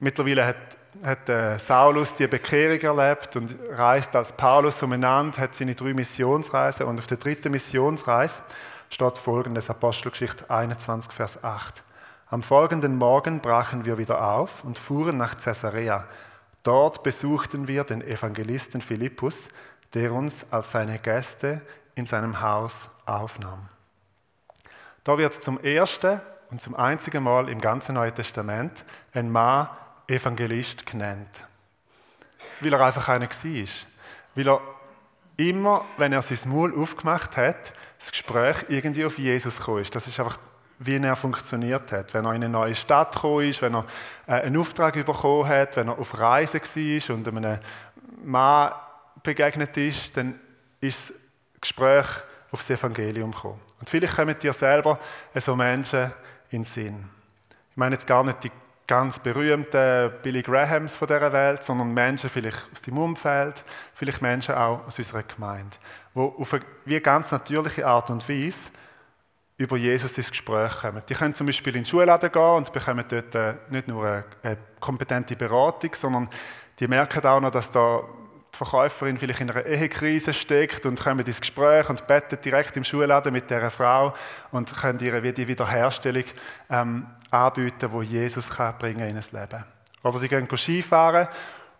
mittlerweile 0.00 0.46
hat, 0.46 0.56
hat 1.02 1.28
äh, 1.28 1.58
Saulus 1.58 2.12
die 2.14 2.26
Bekehrung 2.26 2.80
erlebt 2.80 3.36
und 3.36 3.54
reist 3.70 4.14
als 4.14 4.32
Paulus 4.32 4.82
umeinander, 4.82 5.38
hat 5.38 5.54
seine 5.54 5.74
drei 5.74 5.94
Missionsreisen 5.94 6.86
und 6.86 6.98
auf 6.98 7.06
der 7.06 7.16
dritten 7.16 7.50
Missionsreise 7.50 8.42
steht 8.90 9.18
folgendes, 9.18 9.70
Apostelgeschichte 9.70 10.48
21, 10.48 11.12
Vers 11.12 11.42
8. 11.42 11.82
Am 12.28 12.42
folgenden 12.42 12.96
Morgen 12.96 13.40
brachen 13.40 13.84
wir 13.84 13.98
wieder 13.98 14.24
auf 14.24 14.64
und 14.64 14.78
fuhren 14.78 15.16
nach 15.16 15.36
Caesarea. 15.36 16.06
Dort 16.62 17.02
besuchten 17.02 17.68
wir 17.68 17.84
den 17.84 18.02
Evangelisten 18.02 18.80
Philippus, 18.80 19.48
der 19.92 20.12
uns 20.12 20.46
als 20.50 20.70
seine 20.70 20.98
Gäste 20.98 21.60
in 21.94 22.06
seinem 22.06 22.40
Haus 22.40 22.88
aufnahm. 23.06 23.68
Da 25.04 25.18
wird 25.18 25.34
zum 25.34 25.60
ersten 25.60 26.20
und 26.50 26.60
zum 26.60 26.74
einzigen 26.74 27.22
Mal 27.22 27.48
im 27.48 27.60
ganzen 27.60 27.94
Neuen 27.94 28.14
Testament 28.14 28.84
ein 29.12 29.30
Mann 29.30 29.68
Evangelist 30.06 30.86
genannt. 30.86 31.28
Weil 32.60 32.72
er 32.72 32.80
einfach 32.80 33.08
einer 33.08 33.28
war. 33.28 33.66
Weil 34.34 34.48
er 34.48 34.60
immer, 35.36 35.84
wenn 35.96 36.12
er 36.12 36.22
sein 36.22 36.38
Maul 36.46 36.74
aufgemacht 36.78 37.36
hat, 37.36 37.72
das 37.98 38.10
Gespräch 38.10 38.66
irgendwie 38.68 39.04
auf 39.04 39.18
Jesus 39.18 39.56
gekommen 39.56 39.82
ist. 39.82 39.94
Das 39.94 40.06
ist 40.06 40.18
einfach, 40.20 40.38
wie 40.78 40.96
er 40.96 41.16
funktioniert 41.16 41.90
hat. 41.92 42.12
Wenn 42.12 42.24
er 42.24 42.30
in 42.30 42.42
eine 42.42 42.48
neue 42.48 42.74
Stadt 42.74 43.14
gekommen 43.14 43.48
ist, 43.48 43.62
wenn 43.62 43.74
er 43.74 43.86
äh, 44.26 44.42
einen 44.42 44.56
Auftrag 44.56 44.94
bekommen 44.94 45.48
hat, 45.48 45.76
wenn 45.76 45.88
er 45.88 45.98
auf 45.98 46.18
Reise 46.18 46.60
war 46.60 47.16
und 47.16 47.28
einem 47.28 47.58
Mann 48.22 48.72
begegnet 49.22 49.76
ist, 49.76 50.16
dann 50.16 50.38
ist 50.80 51.10
das 51.10 51.16
Gespräch 51.60 52.06
auf 52.50 52.60
das 52.60 52.70
Evangelium 52.70 53.32
gekommen. 53.32 53.60
Und 53.80 53.88
vielleicht 53.88 54.16
kommen 54.16 54.38
dir 54.38 54.52
selber 54.52 54.98
so 55.34 55.56
Menschen 55.56 56.12
in 56.50 56.62
den 56.62 56.64
Sinn. 56.64 57.04
Ich 57.70 57.76
meine 57.76 57.94
jetzt 57.94 58.06
gar 58.06 58.22
nicht 58.22 58.44
die 58.44 58.50
ganz 58.86 59.18
berühmten 59.18 60.12
Billy 60.22 60.42
Grahams 60.42 60.94
von 60.94 61.08
dieser 61.08 61.32
Welt, 61.32 61.64
sondern 61.64 61.92
Menschen 61.92 62.28
vielleicht 62.28 62.66
aus 62.72 62.82
dem 62.82 62.98
Umfeld, 62.98 63.64
vielleicht 63.94 64.20
Menschen 64.20 64.54
auch 64.54 64.86
aus 64.86 64.98
unserer 64.98 65.22
Gemeinde, 65.22 65.76
die 66.14 66.18
auf 66.18 66.52
eine 66.52 66.62
wie 66.84 67.00
ganz 67.00 67.30
natürliche 67.30 67.86
Art 67.86 68.10
und 68.10 68.28
Weise 68.28 68.70
über 69.56 69.76
Jesus 69.76 70.16
ins 70.18 70.30
Gespräch 70.30 70.80
kommen. 70.80 71.02
Die 71.08 71.14
können 71.14 71.34
zum 71.34 71.46
Beispiel 71.46 71.76
in 71.76 71.82
den 71.82 71.86
Schulladen 71.86 72.30
gehen 72.30 72.42
und 72.42 72.72
bekommen 72.72 73.04
dort 73.08 73.34
äh, 73.34 73.54
nicht 73.70 73.88
nur 73.88 74.24
eine 74.42 74.58
kompetente 74.80 75.36
Beratung, 75.36 75.94
sondern 75.94 76.28
die 76.78 76.88
merken 76.88 77.24
auch 77.24 77.40
noch, 77.40 77.50
dass 77.50 77.70
da 77.70 78.02
die 78.54 78.58
Verkäuferin 78.58 79.18
vielleicht 79.18 79.40
in 79.40 79.50
einer 79.50 79.66
Ehekrise 79.66 80.32
steckt 80.32 80.86
und 80.86 81.00
kommen 81.00 81.26
ins 81.26 81.40
Gespräch 81.40 81.88
und 81.90 82.06
bettet 82.06 82.44
direkt 82.44 82.76
im 82.76 82.84
Schulladen 82.84 83.32
mit 83.32 83.50
dieser 83.50 83.70
Frau 83.70 84.14
und 84.52 84.72
können 84.74 85.00
ihr 85.00 85.20
die 85.32 85.48
Wiederherstellung 85.48 86.24
ähm, 86.70 87.06
anbieten, 87.30 87.88
wo 87.90 88.02
Jesus 88.02 88.48
kann 88.48 88.78
bringen 88.78 89.08
in 89.08 89.16
ein 89.16 89.24
Leben. 89.32 89.64
Oder 90.02 90.20
die 90.20 90.28
gehen 90.28 90.48
Skifahren 90.56 91.28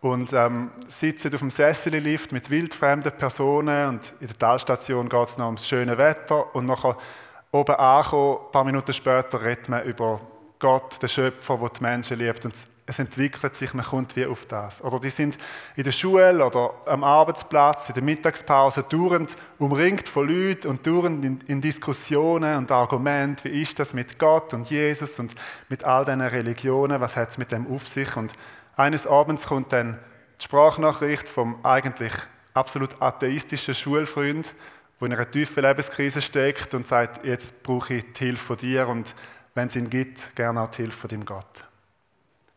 und 0.00 0.32
ähm, 0.32 0.70
sitzen 0.88 1.32
auf 1.32 1.40
dem 1.40 1.50
Sessellift 1.50 2.32
mit 2.32 2.50
wildfremden 2.50 3.12
Personen 3.12 3.88
und 3.88 4.12
in 4.20 4.26
der 4.26 4.38
Talstation 4.38 5.08
geht 5.08 5.28
es 5.28 5.38
noch 5.38 5.46
ums 5.46 5.66
schöne 5.66 5.96
Wetter 5.96 6.54
und 6.54 6.66
nachher 6.66 6.96
oben 7.52 7.76
ankommen, 7.76 8.38
ein 8.46 8.52
paar 8.52 8.64
Minuten 8.64 8.92
später 8.92 9.42
redet 9.42 9.68
man 9.68 9.84
über 9.84 10.20
Gott, 10.58 11.00
den 11.00 11.08
Schöpfer, 11.08 11.56
der 11.56 11.68
die 11.68 11.82
Menschen 11.82 12.18
liebt 12.18 12.44
und 12.44 12.73
es 12.86 12.98
entwickelt 12.98 13.56
sich, 13.56 13.72
man 13.72 13.84
kommt 13.84 14.14
wie 14.14 14.26
auf 14.26 14.44
das. 14.46 14.82
Oder 14.82 15.00
die 15.00 15.08
sind 15.08 15.38
in 15.74 15.84
der 15.84 15.92
Schule 15.92 16.44
oder 16.44 16.74
am 16.84 17.02
Arbeitsplatz, 17.02 17.88
in 17.88 17.94
der 17.94 18.02
Mittagspause, 18.02 18.84
dauernd 18.86 19.34
umringt 19.58 20.06
von 20.06 20.28
Leuten 20.28 20.68
und 20.68 20.86
dauernd 20.86 21.24
in, 21.24 21.40
in 21.46 21.60
Diskussionen 21.62 22.58
und 22.58 22.70
Argumenten, 22.70 23.50
wie 23.50 23.62
ist 23.62 23.78
das 23.78 23.94
mit 23.94 24.18
Gott 24.18 24.52
und 24.52 24.68
Jesus 24.68 25.18
und 25.18 25.34
mit 25.70 25.84
all 25.84 26.04
diesen 26.04 26.20
Religionen, 26.20 27.00
was 27.00 27.16
hat 27.16 27.30
es 27.30 27.38
mit 27.38 27.52
dem 27.52 27.66
auf 27.72 27.88
sich. 27.88 28.16
Und 28.16 28.32
eines 28.76 29.06
Abends 29.06 29.46
kommt 29.46 29.72
dann 29.72 29.98
die 30.38 30.44
Sprachnachricht 30.44 31.28
vom 31.28 31.64
eigentlich 31.64 32.12
absolut 32.52 33.00
atheistischen 33.00 33.74
Schulfreund, 33.74 34.52
der 35.00 35.06
in 35.06 35.14
einer 35.14 35.30
tiefen 35.30 35.62
Lebenskrise 35.62 36.20
steckt 36.20 36.74
und 36.74 36.86
sagt, 36.86 37.24
jetzt 37.24 37.62
brauche 37.62 37.94
ich 37.94 38.12
die 38.12 38.26
Hilfe 38.26 38.44
von 38.44 38.56
dir 38.58 38.88
und 38.88 39.14
wenn 39.54 39.68
es 39.68 39.76
ihn 39.76 39.88
gibt, 39.88 40.36
gerne 40.36 40.60
auch 40.60 40.70
die 40.70 40.82
Hilfe 40.82 40.98
von 40.98 41.08
deinem 41.08 41.24
Gott. 41.24 41.64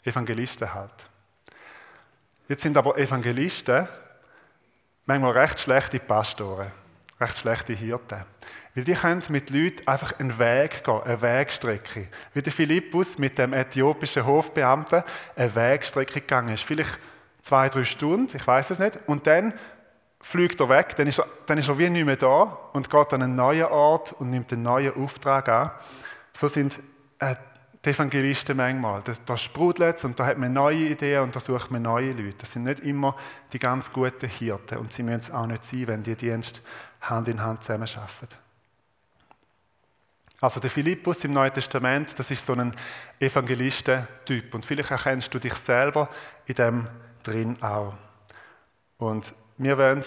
Evangelisten 0.08 0.74
halt. 0.74 1.08
Jetzt 2.48 2.64
sind 2.64 2.78
aber 2.78 2.98
Evangelisten 2.98 3.88
manchmal 5.06 5.32
recht 5.32 5.60
schlechte 5.60 6.00
Pastoren, 6.00 6.72
recht 7.20 7.38
schlechte 7.38 7.74
Hirten. 7.74 8.26
Weil 8.74 8.84
die 8.84 8.94
können 8.94 9.24
mit 9.30 9.50
Leuten 9.50 9.88
einfach 9.88 10.20
einen 10.20 10.38
Weg 10.38 10.84
gehen, 10.84 11.02
eine 11.04 11.22
Wegstrecke. 11.22 12.08
Wie 12.34 12.42
der 12.42 12.54
Philippus 12.54 13.18
mit 13.18 13.38
dem 13.38 13.54
äthiopischen 13.54 14.26
Hofbeamten 14.26 15.04
eine 15.36 15.56
Wegstrecke 15.56 16.22
gegangen 16.22 16.54
ist. 16.54 16.64
Vielleicht 16.64 17.00
zwei, 17.42 17.70
drei 17.70 17.86
Stunden, 17.86 18.36
ich 18.36 18.46
weiß 18.46 18.70
es 18.70 18.80
nicht. 18.80 19.00
Und 19.08 19.26
dann 19.26 19.54
fliegt 20.22 20.60
er 20.60 20.70
weg, 20.70 20.96
dann 20.96 21.08
ist 21.08 21.20
er, 21.20 21.26
dann 21.48 21.58
ist 21.58 21.68
er 21.68 21.78
wie 21.78 21.90
nicht 21.90 22.06
mehr 22.06 22.18
da 22.18 22.44
und 22.74 22.90
geht 22.90 23.14
an 23.14 23.24
einen 23.24 23.36
neuen 23.36 23.66
Ort 23.66 24.14
und 24.14 24.30
nimmt 24.30 24.52
einen 24.54 24.64
neuen 24.64 24.96
Auftrag 24.96 25.50
an. 25.50 25.72
So 26.34 26.48
sind 26.48 26.78
äh, 27.20 27.36
die 27.88 27.92
Evangelisten 27.92 28.58
manchmal. 28.58 29.02
Da, 29.02 29.14
da 29.26 29.38
sprudelt 29.38 29.98
es 29.98 30.04
und 30.04 30.20
da 30.20 30.26
hat 30.26 30.38
man 30.38 30.54
neue 30.54 30.90
Ideen 30.90 31.24
und 31.24 31.36
da 31.36 31.40
sucht 31.40 31.72
man 31.72 31.82
neue 31.82 32.12
Leute. 32.12 32.36
Das 32.40 32.52
sind 32.52 32.64
nicht 32.64 32.82
immer 32.82 33.16
die 33.54 33.60
ganz 33.60 33.92
guten 33.92 34.28
Hirten 34.28 34.78
und 34.78 34.92
sie 34.94 35.04
müssen 35.04 35.22
es 35.22 35.32
auch 35.32 35.48
nicht 35.48 35.64
sein, 35.64 35.88
wenn 35.88 36.04
die 36.04 36.16
Dienste 36.16 36.60
Hand 37.02 37.28
in 37.28 37.42
Hand 37.42 37.64
zusammenarbeiten. 37.64 38.36
Also 40.40 40.60
der 40.60 40.70
Philippus 40.70 41.24
im 41.24 41.32
Neuen 41.32 41.54
Testament, 41.54 42.14
das 42.18 42.30
ist 42.30 42.46
so 42.46 42.54
ein 42.54 42.76
Evangelistentyp 43.20 44.54
und 44.54 44.66
vielleicht 44.66 44.92
erkennst 44.92 45.34
du 45.34 45.40
dich 45.40 45.54
selber 45.54 46.10
in 46.46 46.56
dem 46.56 46.88
drin 47.24 47.62
auch. 47.64 47.94
Und 49.00 49.34
wir 49.58 49.78
wollen 49.78 50.04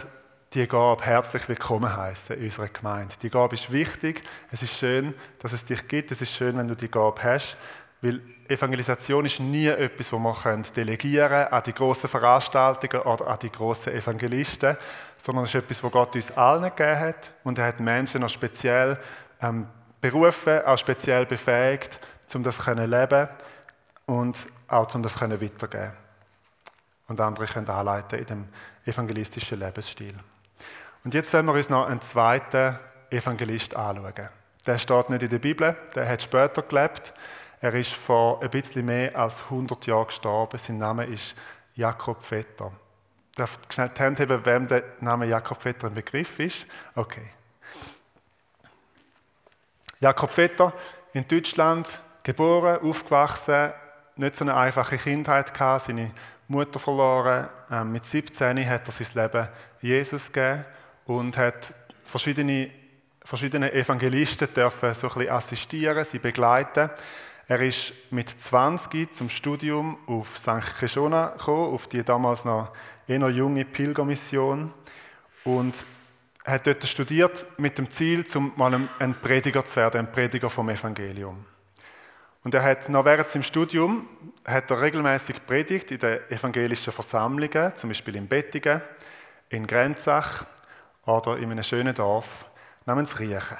die 0.55 0.67
Gabe 0.67 1.05
herzlich 1.05 1.49
willkommen 1.49 1.97
heißen 1.97 2.37
in 2.37 2.45
unserer 2.45 2.67
Gemeinde. 2.67 3.15
Die 3.23 3.31
Gabe 3.31 3.55
ist 3.55 3.71
wichtig. 3.71 4.23
Es 4.51 4.63
ist 4.63 4.75
schön, 4.75 5.15
dass 5.39 5.53
es 5.53 5.65
dich 5.65 5.87
gibt. 5.87 6.11
Es 6.11 6.21
ist 6.21 6.33
schön, 6.33 6.59
wenn 6.59 6.67
du 6.67 6.75
die 6.75 6.91
Gabe 6.91 7.23
hast. 7.23 7.57
Weil 8.03 8.21
Evangelisation 8.49 9.27
ist 9.27 9.39
nie 9.39 9.69
etwas, 9.69 10.11
das 10.11 10.19
man 10.19 10.65
delegieren 10.75 11.29
können 11.29 11.53
an 11.53 11.63
die 11.65 11.73
grossen 11.73 12.09
Veranstaltungen 12.09 13.05
oder 13.05 13.29
an 13.29 13.39
die 13.41 13.53
grossen 13.53 13.93
Evangelisten, 13.93 14.77
sondern 15.23 15.45
es 15.45 15.55
ist 15.55 15.63
etwas, 15.63 15.83
das 15.83 15.93
Gott 15.93 16.17
uns 16.17 16.31
allen 16.33 16.65
gegeben 16.65 16.99
hat. 16.99 17.31
Und 17.45 17.59
er 17.59 17.67
hat 17.67 17.79
Menschen 17.79 18.25
auch 18.25 18.29
speziell 18.29 18.99
ähm, 19.41 19.69
berufen, 20.01 20.65
auch 20.67 20.79
speziell 20.79 21.27
befähigt, 21.27 22.01
um 22.35 22.43
das 22.43 22.59
zu 22.59 22.73
leben 22.73 23.29
und 24.07 24.37
auch 24.67 24.93
um 24.97 25.03
das 25.05 25.21
weitergeben 25.21 25.93
Und 27.07 27.21
andere 27.21 27.47
können 27.47 27.69
anleiten 27.69 28.19
in 28.19 28.27
dem 28.27 28.49
evangelistischen 28.85 29.61
Lebensstil. 29.61 30.17
Und 31.03 31.15
jetzt 31.15 31.33
werden 31.33 31.47
wir 31.47 31.55
uns 31.55 31.71
noch 31.71 31.87
einen 31.87 32.03
zweiten 32.03 32.79
Evangelist 33.11 33.75
anschauen. 33.75 34.29
Der 34.67 34.79
steht 34.79 35.11
nicht 35.11 35.23
in 35.23 35.31
der 35.31 35.39
Bibel, 35.39 35.75
der 35.95 36.07
hat 36.07 36.23
später 36.23 36.63
gelebt. 36.63 37.15
Er 37.61 37.75
ist 37.75 37.93
vor 37.93 38.43
ein 38.43 38.51
bisschen 38.51 38.85
mehr 38.85 39.17
als 39.17 39.41
100 39.41 39.87
Jahren 39.87 40.07
gestorben. 40.07 40.59
Sein 40.59 40.79
Name 40.79 41.07
ist 41.07 41.35
Jakob 41.75 42.23
Vetter. 42.23 42.73
Darf 43.35 43.59
ich 43.67 43.75
schnell 43.75 43.91
die 43.97 44.03
Hand 44.03 44.21
haben, 44.21 44.45
wem 44.45 44.69
der 44.69 44.83
Name 45.01 45.27
Jakob 45.27 45.63
Vetter 45.63 45.87
ein 45.87 45.95
Begriff 45.95 46.39
ist? 46.39 46.67
Okay. 46.95 47.31
Jakob 50.01 50.33
Vetter, 50.33 50.73
in 51.13 51.27
Deutschland 51.27 51.99
geboren, 52.23 52.81
aufgewachsen, 52.83 53.73
nicht 54.17 54.37
so 54.37 54.45
eine 54.45 54.57
einfache 54.57 54.99
Kindheit 54.99 55.53
gehabt, 55.53 55.87
seine 55.87 56.11
Mutter 56.49 56.79
verloren. 56.79 57.49
Ähm, 57.71 57.93
mit 57.93 58.05
17 58.05 58.69
hat 58.69 58.87
er 58.87 58.93
sein 58.93 59.09
Leben 59.15 59.49
Jesus 59.81 60.31
gegeben 60.31 60.65
und 61.11 61.37
hat 61.37 61.75
verschiedene, 62.05 62.71
verschiedene 63.25 63.73
Evangelisten 63.73 64.47
dürfen 64.55 64.95
so 64.95 65.09
ein 65.09 65.15
bisschen 65.15 65.33
assistieren, 65.33 66.05
sie 66.05 66.21
begleiten. 66.21 66.89
Er 67.49 67.61
ist 67.61 67.93
mit 68.11 68.29
20 68.29 69.13
zum 69.13 69.29
Studium 69.29 69.99
auf 70.07 70.39
St. 70.39 70.79
Kishona 70.79 71.31
gekommen, 71.31 71.75
auf 71.75 71.89
die 71.89 72.05
damals 72.05 72.45
noch 72.45 72.71
eher 73.09 73.29
junge 73.29 73.65
Pilgermission 73.65 74.73
und 75.43 75.85
hat 76.45 76.69
dort 76.69 76.85
studiert 76.85 77.45
mit 77.59 77.77
dem 77.77 77.91
Ziel, 77.91 78.25
zum 78.25 78.53
mal 78.55 78.89
ein 79.01 79.15
Prediger 79.21 79.65
zu 79.65 79.77
werden, 79.77 79.99
ein 79.99 80.13
Prediger 80.13 80.49
vom 80.49 80.69
Evangelium. 80.69 81.45
Und 82.45 82.55
er 82.55 82.63
hat 82.63 82.89
noch 82.89 83.05
während 83.05 83.33
seinem 83.33 83.43
Studium 83.43 84.09
hat 84.45 84.71
er 84.71 84.81
regelmäßig 84.81 85.45
predigt 85.45 85.91
in 85.91 85.99
den 85.99 86.21
evangelischen 86.31 86.93
Versammlungen, 86.93 87.73
zum 87.75 87.91
Beispiel 87.91 88.15
in 88.15 88.29
Bettingen, 88.29 88.81
in 89.49 89.67
Grenzach 89.67 90.47
oder 91.07 91.39
in 91.39 91.51
einem 91.51 91.63
schönen 91.63 91.95
Dorf 91.95 92.45
namens 92.87 93.19
Riechen. 93.19 93.57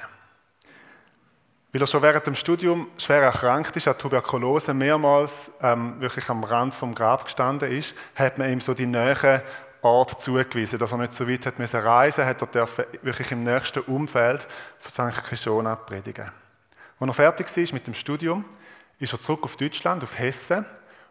Weil 1.73 1.81
er 1.81 1.87
schon 1.87 2.01
während 2.01 2.27
dem 2.27 2.35
Studium 2.35 2.87
schwer 3.01 3.21
erkrankt 3.21 3.75
ist, 3.77 3.87
an 3.87 3.97
Tuberkulose 3.97 4.73
mehrmals 4.73 5.51
ähm, 5.61 6.01
wirklich 6.01 6.27
am 6.29 6.43
Rand 6.43 6.73
vom 6.73 6.93
Grab 6.93 7.25
gestanden 7.25 7.71
ist, 7.71 7.95
hat 8.15 8.37
man 8.37 8.51
ihm 8.51 8.59
so 8.59 8.73
die 8.73 8.85
Nähe 8.85 9.41
Ort 9.83 10.21
zugewiesen, 10.21 10.77
dass 10.77 10.91
er 10.91 10.99
nicht 10.99 11.13
so 11.13 11.27
weit 11.27 11.45
hat 11.45 11.57
müssen 11.57 11.79
reisen, 11.79 12.25
hat 12.25 12.41
er 12.41 12.47
dürfen 12.47 12.85
wirklich 13.01 13.31
im 13.31 13.43
nächsten 13.43 13.79
Umfeld 13.79 14.47
von 14.77 15.11
St. 15.11 15.23
Kishona 15.27 15.75
predigen. 15.75 16.29
Als 16.99 17.09
er 17.09 17.13
fertig 17.13 17.57
war 17.57 17.73
mit 17.73 17.87
dem 17.87 17.95
Studium, 17.95 18.45
ist 18.99 19.11
er 19.11 19.19
zurück 19.19 19.43
auf 19.43 19.55
Deutschland, 19.57 20.03
auf 20.03 20.19
Hessen 20.19 20.65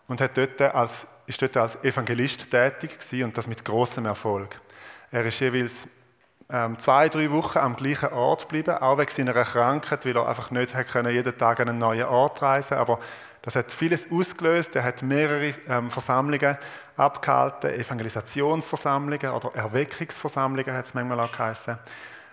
und 0.06 0.20
hat 0.20 0.36
dort 0.36 0.60
als, 0.60 1.04
ist 1.26 1.42
dort 1.42 1.56
als 1.56 1.82
Evangelist 1.82 2.48
tätig 2.48 2.96
gewesen, 2.98 3.24
und 3.24 3.36
das 3.36 3.48
mit 3.48 3.64
großem 3.64 4.06
Erfolg. 4.06 4.60
Er 5.10 5.24
ist 5.24 5.40
jeweils 5.40 5.88
zwei, 6.78 7.08
drei 7.08 7.30
Wochen 7.30 7.58
am 7.58 7.76
gleichen 7.76 8.12
Ort 8.12 8.42
geblieben, 8.42 8.76
auch 8.78 8.98
wegen 8.98 9.10
seiner 9.10 9.44
Krankheit, 9.44 10.04
weil 10.04 10.16
er 10.16 10.28
einfach 10.28 10.50
nicht 10.50 10.74
können, 10.88 11.14
jeden 11.14 11.36
Tag 11.38 11.60
an 11.60 11.68
einen 11.68 11.78
neuen 11.78 12.06
Ort 12.06 12.42
reisen 12.42 12.76
Aber 12.76 12.98
das 13.42 13.54
hat 13.56 13.72
vieles 13.72 14.10
ausgelöst. 14.10 14.74
Er 14.76 14.84
hat 14.84 15.02
mehrere 15.02 15.54
ähm, 15.68 15.90
Versammlungen 15.90 16.58
abgehalten, 16.96 17.70
Evangelisationsversammlungen 17.70 19.30
oder 19.30 19.54
Erweckungsversammlungen 19.54 20.74
hat 20.74 20.86
es 20.86 20.94
manchmal 20.94 21.20
auch 21.20 21.32
geheißen, 21.32 21.78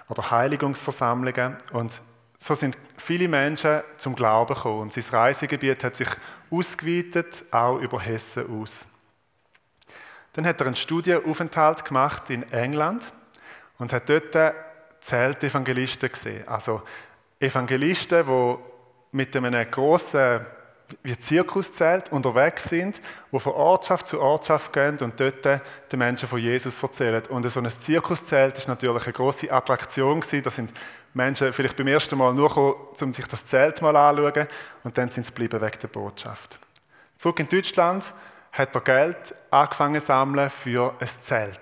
oder 0.10 0.32
Heiligungsversammlungen. 0.32 1.58
Und 1.72 2.00
so 2.40 2.56
sind 2.56 2.78
viele 2.98 3.28
Menschen 3.28 3.82
zum 3.98 4.16
Glauben 4.16 4.54
gekommen. 4.54 4.82
Und 4.82 4.94
sein 4.94 5.06
Reisegebiet 5.12 5.84
hat 5.84 5.96
sich 5.96 6.10
ausgeweitet, 6.50 7.46
auch 7.52 7.78
über 7.78 8.00
Hessen 8.00 8.62
aus. 8.62 8.86
Dann 10.34 10.46
hat 10.46 10.60
er 10.60 10.68
einen 10.68 10.76
Studienaufenthalt 10.76 11.86
gemacht 11.86 12.30
in 12.30 12.44
England 12.52 13.12
und 13.79 13.93
hat 13.93 14.10
dort 14.10 14.55
Zeltevangelisten 15.01 16.12
gesehen. 16.12 16.48
Also 16.48 16.81
Evangelisten, 17.39 18.25
die 18.25 18.55
mit 19.12 19.36
einem 19.36 19.69
grossen 19.69 20.46
wie 21.03 21.17
Zirkuszelt 21.17 22.12
unterwegs 22.12 22.65
sind, 22.65 23.01
die 23.31 23.39
von 23.39 23.53
Ortschaft 23.53 24.07
zu 24.07 24.22
Ortschaft 24.22 24.72
gehen 24.72 24.98
und 25.01 25.19
dort 25.19 25.43
den 25.46 25.60
Menschen 26.00 26.27
von 26.27 26.39
Jesus 26.39 26.81
erzählen. 26.81 27.25
Und 27.27 27.50
so 27.50 27.60
ein 27.60 27.69
Zirkuszelt 27.69 28.57
ist 28.57 28.67
natürlich 28.67 29.03
eine 29.03 29.13
große 29.13 29.51
Attraktion. 29.51 30.24
Da 30.43 30.50
sind 30.50 30.72
Menschen 31.13 31.51
vielleicht 31.51 31.75
beim 31.75 31.88
ersten 31.88 32.17
Mal 32.17 32.34
nur 32.34 32.48
gekommen, 32.48 32.75
um 33.01 33.13
sich 33.13 33.27
das 33.27 33.46
Zelt 33.46 33.81
mal 33.81 33.96
anzuschauen 33.96 34.48
und 34.84 34.98
dann 34.98 35.10
sind 35.10 35.25
sie 35.25 35.31
geblieben 35.31 35.62
wegen 35.62 35.79
der 35.79 35.88
Botschaft. 35.89 36.60
Zurück 37.17 37.39
in 37.39 37.50
Deutschland 37.50 38.13
hat 38.51 38.74
er 38.74 38.81
Geld 38.81 39.36
angefangen 39.51 40.00
zu 40.00 40.07
sammeln 40.07 40.50
für 40.50 40.96
ein 41.00 41.10
Zelt. 41.22 41.60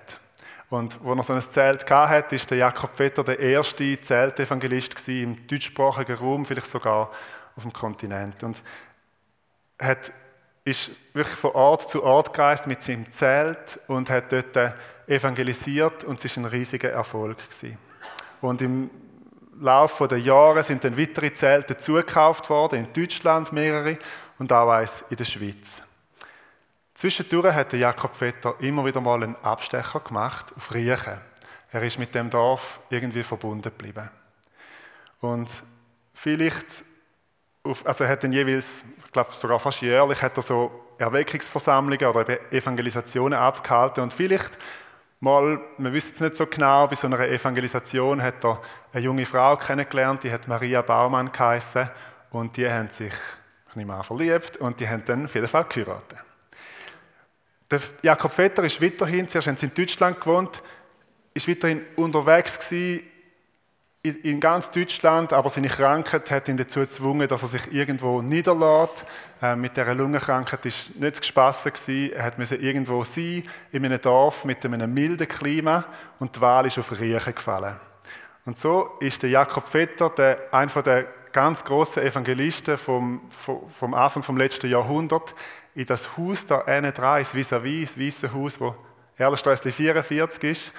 Und 0.68 0.98
wo 1.02 1.14
er 1.14 1.22
so 1.22 1.32
ein 1.32 1.40
Zelt 1.40 1.88
hatte, 1.88 2.34
ist 2.34 2.50
der 2.50 2.58
Jakob 2.58 2.94
Vetter 2.94 3.22
der 3.22 3.38
erste 3.38 4.00
Zeltevangelist 4.00 5.08
im 5.08 5.46
deutschsprachigen 5.46 6.16
Raum, 6.16 6.44
vielleicht 6.44 6.66
sogar 6.66 7.12
auf 7.54 7.62
dem 7.62 7.72
Kontinent. 7.72 8.42
Und 8.42 8.62
hat, 9.80 10.12
ist 10.64 10.90
wirklich 11.12 11.36
von 11.36 11.52
Ort 11.52 11.88
zu 11.88 12.02
Ort 12.02 12.34
gereist 12.34 12.66
mit 12.66 12.82
seinem 12.82 13.10
Zelt 13.12 13.78
und 13.86 14.10
hat 14.10 14.32
dort 14.32 14.74
evangelisiert 15.06 16.02
und 16.02 16.24
es 16.24 16.36
war 16.36 16.44
ein 16.44 16.50
riesiger 16.50 16.90
Erfolg. 16.90 17.38
Gewesen. 17.38 17.78
Und 18.40 18.60
im 18.60 18.90
Laufe 19.60 20.08
der 20.08 20.18
Jahre 20.18 20.62
sind 20.64 20.82
dann 20.84 20.98
weitere 20.98 21.32
Zelte 21.32 21.76
zugekauft 21.76 22.50
worden, 22.50 22.80
in 22.80 22.92
Deutschland 22.92 23.52
mehrere 23.52 23.98
und 24.38 24.52
auch 24.52 24.70
eins 24.70 25.04
in 25.08 25.16
der 25.16 25.24
Schweiz. 25.24 25.82
Zwischendurch 26.96 27.54
hat 27.54 27.72
Jakob 27.72 28.16
Vetter 28.16 28.56
immer 28.58 28.84
wieder 28.84 29.00
mal 29.00 29.22
einen 29.22 29.36
Abstecher 29.36 30.00
gemacht 30.00 30.52
auf 30.56 30.74
Riechen. 30.74 31.20
Er 31.70 31.82
ist 31.82 31.98
mit 31.98 32.14
dem 32.14 32.30
Dorf 32.30 32.80
irgendwie 32.90 33.22
verbunden 33.22 33.62
geblieben. 33.62 34.10
Und 35.20 35.50
vielleicht 36.12 36.66
also 37.84 38.04
er 38.04 38.10
hat 38.10 38.24
dann 38.24 38.32
jeweils, 38.32 38.82
ich 39.04 39.12
glaube 39.12 39.32
sogar 39.32 39.60
fast 39.60 39.80
jährlich, 39.80 40.22
hat 40.22 40.36
er 40.36 40.42
so 40.42 40.70
Erweckungsversammlungen 40.98 42.06
oder 42.06 42.52
Evangelisationen 42.52 43.38
abgehalten 43.38 44.02
und 44.02 44.12
vielleicht 44.12 44.56
mal, 45.20 45.60
man 45.78 45.92
wüsste 45.92 46.14
es 46.14 46.20
nicht 46.20 46.36
so 46.36 46.46
genau, 46.46 46.86
bei 46.86 46.96
so 46.96 47.06
einer 47.06 47.20
Evangelisation 47.20 48.22
hat 48.22 48.44
er 48.44 48.60
eine 48.92 49.02
junge 49.02 49.26
Frau 49.26 49.56
kennengelernt, 49.56 50.22
die 50.22 50.32
hat 50.32 50.48
Maria 50.48 50.82
Baumann 50.82 51.32
geheißen 51.32 51.90
und 52.30 52.56
die 52.56 52.70
haben 52.70 52.88
sich 52.88 53.12
nicht 53.74 53.86
mehr 53.86 54.02
verliebt 54.02 54.56
und 54.56 54.80
die 54.80 54.88
haben 54.88 55.04
dann 55.04 55.24
auf 55.26 55.34
jeden 55.34 55.48
Fall 55.48 55.64
geheiratet. 55.64 56.25
Der 57.70 57.80
Jakob 58.02 58.32
Vetter 58.32 58.64
ist 58.64 58.80
weiterhin, 58.80 59.28
zuerst 59.28 59.48
haben 59.48 59.56
sie 59.56 59.66
in 59.66 59.74
Deutschland 59.74 60.20
gewohnt, 60.20 60.62
ist 61.34 61.48
weiterhin 61.48 61.82
unterwegs 61.96 62.58
gewesen, 62.58 63.02
in 64.22 64.38
ganz 64.38 64.70
Deutschland, 64.70 65.32
aber 65.32 65.50
seine 65.50 65.68
Krankheit 65.68 66.30
hat 66.30 66.48
ihn 66.48 66.56
dazu 66.56 66.80
gezwungen, 66.80 67.26
dass 67.26 67.42
er 67.42 67.48
sich 67.48 67.72
irgendwo 67.72 68.22
niederlässt. 68.22 69.04
Äh, 69.42 69.56
mit 69.56 69.76
dieser 69.76 69.94
Lungenkrankheit 69.94 70.64
war 70.64 70.72
nicht 71.00 71.16
zu 71.16 71.22
spassen. 71.24 71.72
Er 72.12 72.22
hat 72.22 72.38
irgendwo 72.38 73.02
sein, 73.02 73.42
in 73.72 73.84
einem 73.84 74.00
Dorf 74.00 74.44
mit 74.44 74.64
einem 74.64 74.92
milden 74.94 75.26
Klima 75.26 75.84
und 76.20 76.36
die 76.36 76.40
Wahl 76.40 76.66
ist 76.66 76.78
auf 76.78 76.92
Riechen 76.92 77.34
gefallen. 77.34 77.76
Und 78.44 78.58
so 78.58 78.90
ist 79.00 79.22
der 79.22 79.30
Jakob 79.30 79.68
Vetter, 79.68 80.10
der, 80.10 80.38
einer 80.52 80.82
der 80.82 81.06
ganz 81.36 81.62
großen 81.62 82.02
Evangelisten 82.02 82.78
vom, 82.78 83.20
vom 83.28 83.92
Anfang 83.92 84.22
des 84.22 84.36
letzten 84.38 84.70
Jahrhunderts, 84.70 85.34
in 85.74 85.84
das 85.84 86.16
Haus 86.16 86.46
da 86.46 86.62
dran, 86.62 87.18
das 87.18 87.34
Vis-à-vis, 87.34 87.92
das 87.92 88.00
weiße 88.00 88.32
Haus, 88.32 88.58
wo 88.58 88.74
Erlenstraße 89.18 89.70
44 89.70 90.44
ist, 90.44 90.72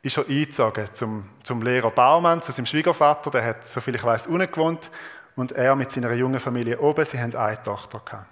ist 0.00 0.16
er 0.16 0.26
eingezogen 0.26 0.88
zum, 0.94 1.28
zum 1.42 1.60
Lehrer 1.60 1.90
Baumann, 1.90 2.40
zu 2.40 2.52
seinem 2.52 2.64
Schwiegervater, 2.64 3.30
der 3.30 3.44
hat, 3.44 3.68
soviel 3.68 3.96
ich 3.96 4.02
weiß, 4.02 4.28
unten 4.28 4.50
gewohnt 4.50 4.90
und 5.36 5.52
er 5.52 5.76
mit 5.76 5.92
seiner 5.92 6.14
jungen 6.14 6.40
Familie 6.40 6.80
oben, 6.80 7.04
sie 7.04 7.20
haben 7.20 7.36
eine 7.36 7.62
Tochter 7.62 8.00
gehabt. 8.02 8.26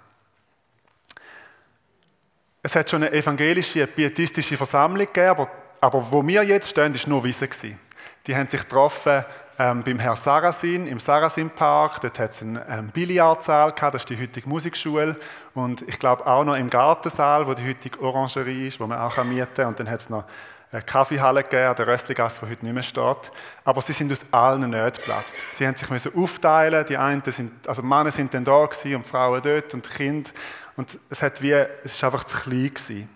Es 2.63 2.73
hat 2.73 2.89
schon 2.89 3.03
eine 3.03 3.13
evangelische, 3.13 3.85
pietistische 3.85 4.57
Versammlung 4.57 5.05
gegeben, 5.05 5.29
aber, 5.29 5.51
aber 5.79 6.11
wo 6.11 6.25
wir 6.25 6.41
jetzt 6.41 6.71
stehen, 6.71 6.95
ist 6.95 7.05
nur 7.05 7.23
Wissen. 7.23 7.77
Die 8.25 8.35
haben 8.35 8.49
sich 8.49 8.61
getroffen 8.61 9.23
ähm, 9.59 9.83
beim 9.83 9.99
Herrn 9.99 10.15
Sarasin, 10.15 10.87
im 10.87 10.99
Sarasin-Park. 10.99 12.01
Dort 12.01 12.19
hat 12.19 12.31
es 12.31 12.41
einen 12.41 12.59
ähm, 12.69 12.89
Billardsaal 12.89 13.71
gehabt, 13.71 13.95
das 13.95 14.03
ist 14.03 14.09
die 14.09 14.21
heutige 14.21 14.47
Musikschule. 14.47 15.15
Und 15.53 15.81
ich 15.87 15.99
glaube 15.99 16.25
auch 16.27 16.43
noch 16.43 16.55
im 16.55 16.69
Gartensaal, 16.69 17.47
wo 17.47 17.53
die 17.53 17.67
heutige 17.67 17.99
Orangerie 18.01 18.67
ist, 18.67 18.79
wo 18.79 18.87
man 18.87 18.99
auch 18.99 19.23
mieten 19.23 19.47
kann. 19.55 19.67
Und 19.67 19.79
dann 19.79 19.89
hat 19.89 20.01
es 20.01 20.09
noch 20.09 20.25
eine 20.71 20.81
Kaffeehalle 20.81 21.43
gegeben, 21.43 21.75
der 21.75 21.87
Röstligasse, 21.87 22.39
die 22.41 22.51
heute 22.51 22.65
nicht 22.65 22.73
mehr 22.73 22.83
steht. 22.83 23.31
Aber 23.63 23.81
sie 23.81 23.93
sind 23.93 24.11
aus 24.11 24.21
allen 24.31 24.69
Nähten 24.69 24.97
geplatzt. 24.97 25.35
Sie 25.51 25.65
haben 25.65 25.75
sich 25.75 25.89
müssen 25.89 26.13
aufteilen. 26.13 26.85
Die 26.87 26.97
einen 26.97 27.23
sind, 27.25 27.67
also 27.67 27.81
Männer 27.81 28.11
sind 28.11 28.33
dann 28.33 28.43
da 28.43 28.65
gewesen 28.65 28.97
und 28.97 29.07
Frauen 29.07 29.41
dort 29.41 29.73
und 29.73 29.89
Kinder. 29.89 30.29
Und 30.75 30.97
es 31.09 31.21
hat 31.21 31.41
wie, 31.41 31.53
es 31.53 31.93
ist 31.93 32.03
einfach 32.03 32.25
zu 32.25 32.35
klein 32.35 32.71
gewesen. 32.73 33.09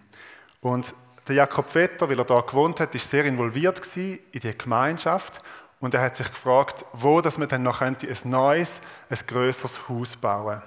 Und 0.61 0.93
der 1.27 1.35
Jakob 1.35 1.69
Vetter, 1.69 2.09
weil 2.09 2.17
er 2.17 2.25
da 2.25 2.41
gewohnt 2.41 2.79
hat, 2.79 2.95
ist 2.95 3.09
sehr 3.09 3.25
involviert 3.25 3.81
in 3.95 4.19
die 4.33 4.57
Gemeinschaft. 4.57 5.39
Und 5.81 5.93
er 5.95 6.01
hat 6.01 6.15
sich 6.15 6.29
gefragt, 6.29 6.85
wo 6.93 7.19
dass 7.19 7.37
man 7.37 7.49
dann 7.49 7.63
noch 7.63 7.79
könnte 7.79 8.07
ein 8.07 8.29
neues, 8.29 8.79
ein 9.09 9.19
größeres 9.27 9.89
Haus 9.89 10.15
bauen. 10.15 10.61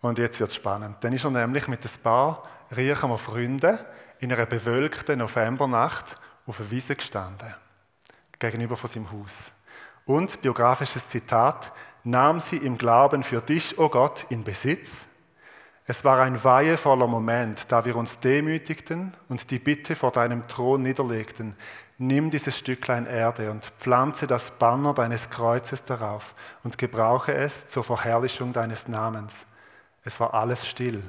Und 0.00 0.18
jetzt 0.18 0.40
wird 0.40 0.50
es 0.50 0.56
spannend. 0.56 0.96
Dann 1.00 1.12
ist 1.12 1.24
er 1.24 1.30
nämlich 1.30 1.68
mit 1.68 1.84
ein 1.84 2.02
paar 2.02 2.44
Riecher 2.74 3.18
Freunden 3.18 3.78
in 4.20 4.32
einer 4.32 4.46
bewölkten 4.46 5.18
Novembernacht 5.18 6.16
auf 6.46 6.60
einer 6.60 6.70
Wiese 6.70 6.96
gestanden, 6.96 7.54
gegenüber 8.38 8.76
von 8.76 8.88
seinem 8.88 9.10
Haus. 9.10 9.32
Und, 10.06 10.40
biografisches 10.40 11.08
Zitat, 11.08 11.72
nahm 12.04 12.40
sie 12.40 12.56
im 12.56 12.78
Glauben 12.78 13.22
für 13.22 13.40
dich, 13.40 13.78
o 13.78 13.84
oh 13.84 13.88
Gott, 13.88 14.26
in 14.30 14.42
Besitz. 14.42 15.06
Es 15.84 16.04
war 16.04 16.20
ein 16.20 16.42
weihevoller 16.42 17.08
Moment, 17.08 17.66
da 17.68 17.84
wir 17.84 17.96
uns 17.96 18.18
demütigten 18.18 19.14
und 19.28 19.50
die 19.50 19.58
Bitte 19.58 19.96
vor 19.96 20.12
deinem 20.12 20.46
Thron 20.46 20.82
niederlegten. 20.82 21.56
Nimm 22.04 22.32
dieses 22.32 22.58
Stücklein 22.58 23.06
Erde 23.06 23.52
und 23.52 23.64
pflanze 23.78 24.26
das 24.26 24.50
Banner 24.50 24.92
deines 24.92 25.30
Kreuzes 25.30 25.84
darauf 25.84 26.34
und 26.64 26.76
gebrauche 26.76 27.32
es 27.32 27.68
zur 27.68 27.84
Verherrlichung 27.84 28.52
deines 28.52 28.88
Namens. 28.88 29.46
Es 30.02 30.18
war 30.18 30.34
alles 30.34 30.66
still. 30.66 31.00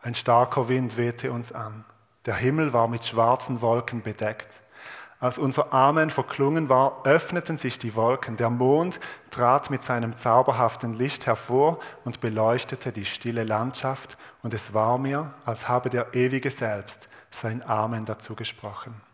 Ein 0.00 0.14
starker 0.14 0.68
Wind 0.68 0.96
wehte 0.96 1.32
uns 1.32 1.50
an. 1.50 1.84
Der 2.24 2.36
Himmel 2.36 2.72
war 2.72 2.86
mit 2.86 3.04
schwarzen 3.04 3.62
Wolken 3.62 4.02
bedeckt. 4.02 4.60
Als 5.18 5.38
unser 5.38 5.72
Amen 5.74 6.08
verklungen 6.08 6.68
war, 6.68 7.04
öffneten 7.04 7.58
sich 7.58 7.80
die 7.80 7.96
Wolken. 7.96 8.36
Der 8.36 8.50
Mond 8.50 9.00
trat 9.32 9.70
mit 9.70 9.82
seinem 9.82 10.16
zauberhaften 10.16 10.94
Licht 10.94 11.26
hervor 11.26 11.80
und 12.04 12.20
beleuchtete 12.20 12.92
die 12.92 13.06
stille 13.06 13.42
Landschaft. 13.42 14.16
Und 14.44 14.54
es 14.54 14.72
war 14.72 14.98
mir, 14.98 15.34
als 15.44 15.68
habe 15.68 15.90
der 15.90 16.14
Ewige 16.14 16.52
selbst 16.52 17.08
sein 17.32 17.68
Amen 17.68 18.04
dazu 18.04 18.36
gesprochen. 18.36 19.07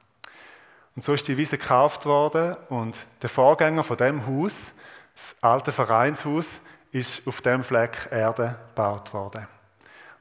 Und 0.97 1.03
so 1.03 1.13
ist 1.13 1.27
die 1.27 1.37
Wiese 1.37 1.59
gekauft 1.59 2.07
worden 2.07 2.57
und 2.69 2.99
der 3.21 3.29
Vorgänger 3.29 3.83
von 3.83 3.97
dem 3.97 4.27
Haus, 4.27 4.71
das 5.15 5.35
alte 5.41 5.73
Vereinshaus, 5.73 6.61
ist 6.93 7.27
auf 7.27 7.41
dem 7.41 7.65
Fleck 7.65 8.09
Erde 8.11 8.57
gebaut 8.69 9.13
worden. 9.13 9.49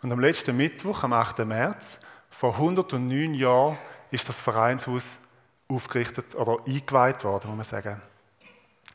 Und 0.02 0.12
am 0.12 0.20
letzten 0.20 0.58
Mittwoch, 0.58 1.04
am 1.04 1.14
8. 1.14 1.40
März, 1.46 1.98
vor 2.30 2.56
109 2.56 3.36
Jahren 3.36 3.78
ist 4.10 4.28
das 4.28 4.40
Vereinshaus 4.40 5.20
aufgerichtet 5.68 6.36
oder 6.36 6.58
eingeweiht 6.68 7.24
worden, 7.24 7.56
muss 7.56 7.72
man 7.72 7.82
sagen. 7.82 8.02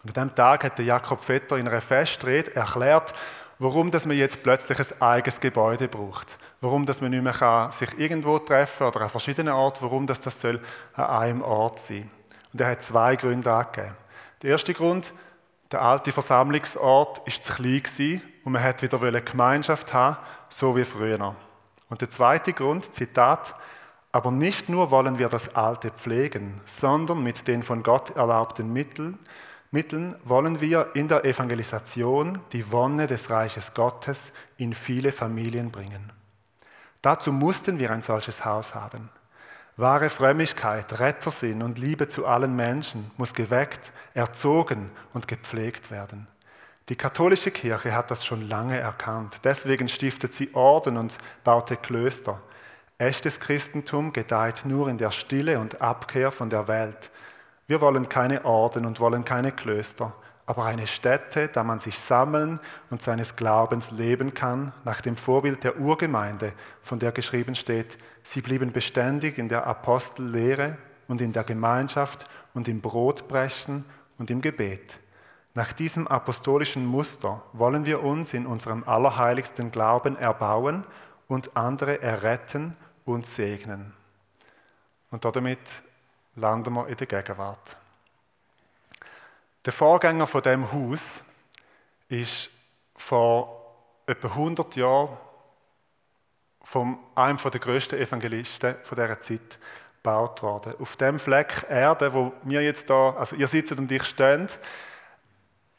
Und 0.03 0.17
an 0.17 0.29
diesem 0.29 0.35
Tag 0.35 0.65
hat 0.65 0.79
der 0.79 0.85
Jakob 0.85 1.23
Vetter 1.23 1.57
in 1.57 1.69
einer 1.69 1.81
Festrede 1.81 2.55
erklärt, 2.55 3.15
warum 3.59 3.91
dass 3.91 4.07
man 4.07 4.17
jetzt 4.17 4.43
plötzlich 4.43 4.79
ein 4.79 5.03
eigenes 5.03 5.41
Gebäude 5.41 5.89
braucht, 5.89 6.39
warum 6.61 6.87
dass 6.87 7.01
man 7.01 7.11
nicht 7.11 7.23
mehr 7.23 7.33
kann 7.33 7.73
sich 7.73 7.99
irgendwo 7.99 8.39
treffen 8.39 8.87
oder 8.87 9.03
an 9.03 9.11
verschiedenen 9.11 9.53
Orten, 9.53 9.83
warum 9.83 10.07
dass 10.07 10.21
das 10.21 10.41
soll 10.41 10.61
an 10.95 11.05
einem 11.05 11.43
Ort 11.43 11.79
sein. 11.81 12.11
Und 12.53 12.61
er 12.61 12.71
hat 12.71 12.83
zwei 12.83 13.17
Gründe 13.17 13.53
angegeben. 13.53 13.97
Der 14.43 14.51
erste 14.51 14.75
Grund, 14.75 15.13
der 15.71 15.83
alte 15.83 16.13
Versammlungsort 16.13 17.27
ist 17.27 17.45
zu 17.45 17.53
klein 17.53 17.83
gewesen 17.83 18.23
und 18.45 18.53
man 18.53 18.63
hat 18.63 18.83
wieder 18.83 19.03
eine 19.03 19.23
Gemeinschaft 19.23 19.93
haben, 19.93 20.17
so 20.49 20.77
wie 20.77 20.85
früher. 20.85 21.37
Und 21.89 22.01
der 22.01 22.11
zweite 22.11 22.53
Grund, 22.53 22.95
Zitat, 22.95 23.55
aber 24.11 24.31
nicht 24.31 24.69
nur 24.69 24.91
wollen 24.91 25.19
wir 25.19 25.29
das 25.29 25.55
Alte 25.55 25.91
pflegen, 25.91 26.61
sondern 26.65 27.23
mit 27.23 27.47
den 27.47 27.63
von 27.63 27.83
Gott 27.83 28.17
erlaubten 28.17 28.73
Mitteln, 28.73 29.19
Mitteln 29.71 30.15
wollen 30.25 30.63
wir 30.63 30.93
in 30.95 31.09
der 31.09 31.27
Evangelisation 31.27 32.39
die 32.53 32.73
Wonne 32.73 33.07
des 33.07 33.29
Reiches 33.29 33.75
Gottes 33.75 34.33
in 34.57 34.73
viele 34.73 35.13
Familien 35.13 35.71
bringen. 35.71 36.11
Dazu 37.03 37.33
mussten 37.33 37.79
wir 37.79 37.91
ein 37.91 38.03
solches 38.03 38.45
Haus 38.45 38.75
haben. 38.75 39.11
Wahre 39.77 40.11
Frömmigkeit, 40.11 40.99
Rettersinn 40.99 41.63
und 41.63 41.79
Liebe 41.79 42.09
zu 42.09 42.27
allen 42.27 42.57
Menschen 42.57 43.13
muss 43.17 43.33
geweckt, 43.33 43.93
erzogen 44.15 44.91
und 45.13 45.29
gepflegt 45.29 45.93
werden. 45.93 46.27
Die 46.89 46.97
katholische 46.97 47.53
Kirche 47.53 47.95
hat 47.95 48.11
das 48.11 48.25
schon 48.25 48.49
lange 48.49 48.79
erkannt. 48.79 49.41
Deswegen 49.45 49.89
stiftet 49.89 50.35
sie 50.35 50.55
Orden 50.55 50.97
und 50.97 51.17
baute 51.45 51.77
Klöster. 51.77 52.41
Echtes 52.97 53.39
Christentum 53.39 54.13
gedeiht 54.13 54.63
nur 54.65 54.89
in 54.89 54.99
der 54.99 55.13
Stille 55.13 55.61
und 55.61 55.81
Abkehr 55.81 56.33
von 56.33 56.51
der 56.51 56.67
Welt. 56.67 57.11
Wir 57.69 57.81
wollen 57.81 58.09
keine 58.09 58.45
Orden 58.45 58.87
und 58.87 58.99
wollen 58.99 59.25
keine 59.25 59.53
Klöster, 59.53 60.15
aber 60.49 60.65
eine 60.65 60.87
Stätte, 60.87 61.49
da 61.49 61.63
man 61.63 61.79
sich 61.79 61.99
sammeln 61.99 62.59
und 62.89 63.03
seines 63.03 63.37
Glaubens 63.37 63.91
leben 63.91 64.33
kann, 64.33 64.73
nach 64.83 65.03
dem 65.03 65.15
Vorbild 65.15 65.63
der 65.63 65.79
Urgemeinde, 65.79 66.55
von 66.81 66.99
der 66.99 67.13
geschrieben 67.13 67.55
steht, 67.55 67.99
sie 68.23 68.41
blieben 68.41 68.73
beständig 68.73 69.37
in 69.37 69.51
der 69.51 69.67
Apostellehre 69.67 70.79
und 71.07 71.21
in 71.21 71.35
der 71.35 71.45
Gemeinschaft 71.45 72.25
und 72.55 72.67
im 72.67 72.81
Brotbrechen 72.81 73.85
und 74.17 74.31
im 74.31 74.41
Gebet. 74.41 74.99
Nach 75.53 75.71
diesem 75.75 76.09
apostolischen 76.09 76.87
Muster 76.87 77.43
wollen 77.53 77.85
wir 77.85 78.03
uns 78.03 78.33
in 78.33 78.47
unserem 78.47 78.85
allerheiligsten 78.85 79.71
Glauben 79.71 80.17
erbauen 80.17 80.87
und 81.27 81.59
andere 81.59 82.01
erretten 82.01 82.75
und 83.05 83.27
segnen. 83.27 83.93
Und 85.11 85.27
damit 85.27 85.61
landen 86.37 86.73
wir 86.73 86.89
in 86.89 86.97
der 86.97 87.07
Gegenwart. 87.07 87.77
Der 89.69 89.75
Vorgänger 89.75 90.27
von 90.27 90.41
dem 90.41 90.73
Haus 90.73 91.21
ist 92.09 92.49
vor 92.97 93.77
etwa 94.07 94.29
100 94.29 94.77
Jahren 94.77 95.15
von 96.63 96.99
einem 97.15 97.37
der 97.37 97.61
größten 97.61 97.99
Evangelisten 97.99 98.77
von 98.83 98.97
dieser 98.97 99.21
Zeit 99.21 99.59
gebaut 99.97 100.43
worden. 100.43 100.73
Auf 100.81 100.97
dem 100.97 101.19
Fleck 101.19 101.67
Erde, 101.69 102.15
wo 102.15 102.33
wir 102.45 102.63
jetzt 102.63 102.89
da, 102.89 103.11
also 103.11 103.37
ihr 103.37 103.47
sitzt 103.47 103.73
und 103.73 103.93
ich 103.93 104.05
stehen, 104.05 104.49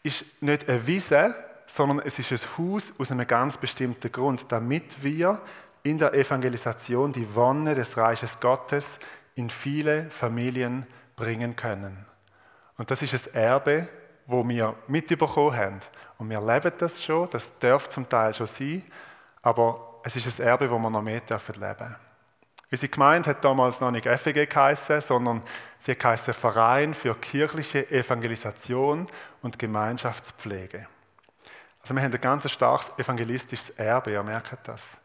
ist 0.03 0.23
nicht 0.39 0.69
eine 0.69 0.85
Wiese, 0.85 1.33
sondern 1.65 1.99
es 2.05 2.19
ist 2.19 2.31
ein 2.31 2.57
Haus 2.59 2.93
aus 2.99 3.09
einem 3.09 3.25
ganz 3.25 3.57
bestimmten 3.57 4.11
Grund, 4.11 4.51
damit 4.51 5.01
wir 5.01 5.41
in 5.81 5.97
der 5.97 6.13
Evangelisation 6.13 7.11
die 7.11 7.33
Wonne 7.33 7.73
des 7.73 7.97
Reiches 7.97 8.39
Gottes 8.39 8.99
in 9.33 9.49
viele 9.49 10.11
Familien 10.11 10.85
bringen 11.15 11.55
können. 11.55 12.05
Und 12.79 12.89
das 12.89 13.01
ist 13.01 13.27
ein 13.27 13.33
Erbe, 13.35 13.89
wo 14.25 14.47
wir 14.47 14.73
mitbekommen 14.87 15.55
haben. 15.55 15.79
Und 16.17 16.29
wir 16.29 16.39
leben 16.39 16.71
das 16.77 17.03
schon, 17.03 17.29
das 17.29 17.51
darf 17.59 17.89
zum 17.89 18.07
Teil 18.07 18.33
schon 18.33 18.47
sein, 18.47 18.83
aber 19.41 19.99
es 20.03 20.15
ist 20.15 20.39
ein 20.39 20.45
Erbe, 20.45 20.71
wo 20.71 20.79
wir 20.79 20.89
noch 20.89 21.01
mehr 21.01 21.19
dürfen 21.19 21.55
leben 21.59 21.95
Unsere 22.71 22.89
Gemeinde 22.89 23.31
hat 23.31 23.43
damals 23.43 23.81
noch 23.81 23.91
nicht 23.91 24.07
FEG 24.07 24.49
geheißen, 24.49 25.01
sondern 25.01 25.41
sie 25.79 25.97
heißt 26.01 26.31
Verein 26.31 26.93
für 26.93 27.15
kirchliche 27.15 27.89
Evangelisation 27.91 29.07
und 29.41 29.59
Gemeinschaftspflege. 29.59 30.87
Also 31.81 31.95
wir 31.95 32.01
haben 32.01 32.13
ein 32.13 32.21
ganz 32.21 32.49
starkes 32.49 32.91
evangelistisches 32.97 33.71
Erbe, 33.71 34.11
ihr 34.11 34.23
merkt 34.23 34.67
das. 34.67 34.97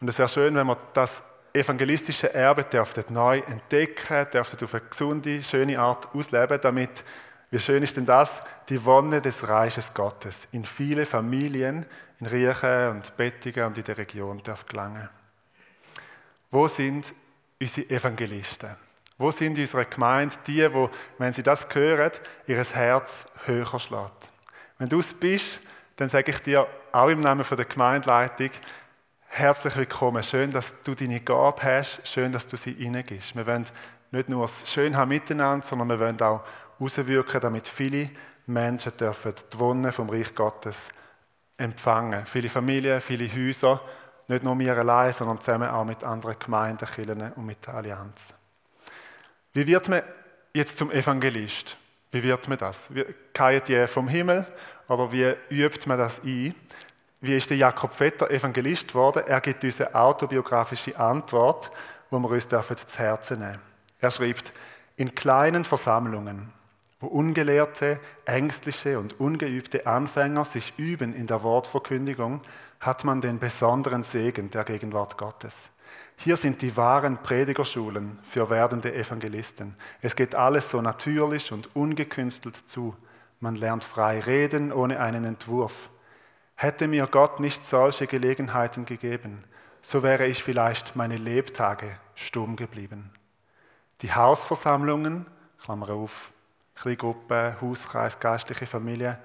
Und 0.00 0.08
es 0.08 0.18
wäre 0.18 0.28
schön, 0.28 0.56
wenn 0.56 0.66
wir 0.66 0.78
das 0.92 1.22
evangelistische 1.52 2.32
Erbe 2.32 2.64
dürften 2.64 3.12
neu 3.12 3.38
entdecken, 3.38 4.26
dürften 4.32 4.64
auf 4.64 4.74
eine 4.74 4.84
gesunde, 4.88 5.42
schöne 5.42 5.78
Art 5.78 6.14
ausleben, 6.14 6.58
damit, 6.60 7.04
wie 7.50 7.58
schön 7.58 7.82
ist 7.82 7.96
denn 7.96 8.06
das, 8.06 8.40
die 8.68 8.84
Wonne 8.84 9.20
des 9.20 9.46
Reiches 9.48 9.92
Gottes 9.92 10.46
in 10.52 10.64
viele 10.64 11.06
Familien, 11.06 11.86
in 12.20 12.26
Riechen 12.26 12.90
und 12.90 13.16
Bettingen 13.16 13.66
und 13.66 13.78
in 13.78 13.84
der 13.84 13.98
Region 13.98 14.40
darf 14.42 14.66
gelangen. 14.66 15.08
Wo 16.50 16.68
sind 16.68 17.12
unsere 17.60 17.90
Evangelisten? 17.90 18.76
Wo 19.18 19.30
sind 19.30 19.56
in 19.56 19.62
unserer 19.62 19.84
Gemeinde 19.84 20.36
die, 20.46 20.72
wo, 20.72 20.90
wenn 21.18 21.32
sie 21.32 21.42
das 21.42 21.66
hören, 21.72 22.12
ihr 22.46 22.64
Herz 22.64 23.24
höher 23.44 23.78
schlägt? 23.78 24.28
Wenn 24.78 24.88
du 24.88 25.00
es 25.00 25.12
bist, 25.12 25.60
dann 25.96 26.08
sage 26.08 26.30
ich 26.30 26.38
dir 26.38 26.66
auch 26.92 27.08
im 27.08 27.20
Namen 27.20 27.44
der 27.48 27.64
Gemeindeleitung, 27.66 28.50
herzlich 29.30 29.76
willkommen. 29.76 30.22
Schön, 30.22 30.50
dass 30.50 30.74
du 30.82 30.94
deine 30.94 31.20
Gabe 31.20 31.62
hast. 31.62 32.00
Schön, 32.04 32.32
dass 32.32 32.46
du 32.46 32.56
sie 32.56 32.74
hineingibst. 32.74 33.34
Wir 33.34 33.46
wollen 33.46 33.64
nicht 34.10 34.28
nur 34.28 34.44
es 34.44 34.68
schön 34.70 34.96
haben 34.96 35.08
miteinander, 35.08 35.64
sondern 35.64 35.88
wir 35.88 36.00
wollen 36.00 36.20
auch 36.20 36.42
auswirken, 36.78 37.40
damit 37.40 37.68
viele 37.68 38.10
Menschen 38.46 38.96
dürfen 38.96 39.32
die 39.52 39.58
Wonne 39.58 39.92
vom 39.92 40.10
Reich 40.10 40.34
Gottes 40.34 40.88
empfangen. 41.56 42.26
Viele 42.26 42.48
Familien, 42.48 43.00
viele 43.00 43.28
Häuser 43.32 43.80
nicht 44.26 44.44
nur 44.44 44.58
wir 44.58 44.76
allein, 44.76 45.12
sondern 45.12 45.40
zusammen 45.40 45.68
auch 45.68 45.84
mit 45.84 46.04
anderen 46.04 46.38
Gemeinden, 46.38 46.86
Kirchen 46.86 47.32
und 47.32 47.46
mit 47.46 47.66
der 47.66 47.74
Allianz. 47.74 48.32
Wie 49.52 49.66
wird 49.66 49.88
man 49.88 50.02
jetzt 50.54 50.78
zum 50.78 50.90
Evangelist? 50.90 51.76
Wie 52.12 52.22
wird 52.22 52.48
man 52.48 52.58
das? 52.58 52.88
Geht 53.32 53.68
die 53.68 53.86
vom 53.86 54.08
Himmel 54.08 54.46
oder 54.86 55.10
wie 55.10 55.34
übt 55.50 55.88
man 55.88 55.98
das 55.98 56.20
ein? 56.24 56.54
Wie 57.22 57.36
ist 57.36 57.50
der 57.50 57.58
Jakob 57.58 57.92
Vetter 57.92 58.30
Evangelist 58.30 58.88
geworden? 58.88 59.24
Er 59.26 59.42
gibt 59.42 59.62
uns 59.62 59.78
eine 59.78 59.94
autobiografische 59.94 60.98
Antwort, 60.98 61.70
wo 62.08 62.18
wir 62.18 62.30
uns 62.30 62.48
zu 62.48 62.98
Herzen 62.98 63.40
nehmen 63.40 63.58
Er 64.00 64.10
schreibt, 64.10 64.52
in 64.96 65.14
kleinen 65.14 65.64
Versammlungen, 65.64 66.50
wo 66.98 67.08
ungelehrte, 67.08 68.00
ängstliche 68.24 68.98
und 68.98 69.20
ungeübte 69.20 69.86
Anfänger 69.86 70.46
sich 70.46 70.72
üben 70.78 71.14
in 71.14 71.26
der 71.26 71.42
Wortverkündigung, 71.42 72.40
hat 72.80 73.04
man 73.04 73.20
den 73.20 73.38
besonderen 73.38 74.02
Segen 74.02 74.50
der 74.50 74.64
Gegenwart 74.64 75.18
Gottes. 75.18 75.68
Hier 76.16 76.38
sind 76.38 76.62
die 76.62 76.74
wahren 76.76 77.18
Predigerschulen 77.18 78.18
für 78.22 78.48
werdende 78.48 78.94
Evangelisten. 78.94 79.76
Es 80.00 80.16
geht 80.16 80.34
alles 80.34 80.70
so 80.70 80.80
natürlich 80.80 81.52
und 81.52 81.74
ungekünstelt 81.76 82.56
zu. 82.66 82.96
Man 83.40 83.56
lernt 83.56 83.84
frei 83.84 84.20
reden 84.20 84.72
ohne 84.72 85.00
einen 85.00 85.24
Entwurf. 85.24 85.90
Hätte 86.62 86.88
mir 86.88 87.06
Gott 87.06 87.40
nicht 87.40 87.64
solche 87.64 88.06
Gelegenheiten 88.06 88.84
gegeben, 88.84 89.44
so 89.80 90.02
wäre 90.02 90.26
ich 90.26 90.42
vielleicht 90.42 90.94
meine 90.94 91.16
Lebtage 91.16 91.98
stumm 92.14 92.54
geblieben. 92.54 93.10
Die 94.02 94.12
Hausversammlungen, 94.12 95.24
Klammer 95.64 95.88
auf, 95.88 96.32
Kleingruppe, 96.74 97.56
Hauskreis, 97.62 98.20
geistliche 98.20 98.66
Familie, 98.66 99.18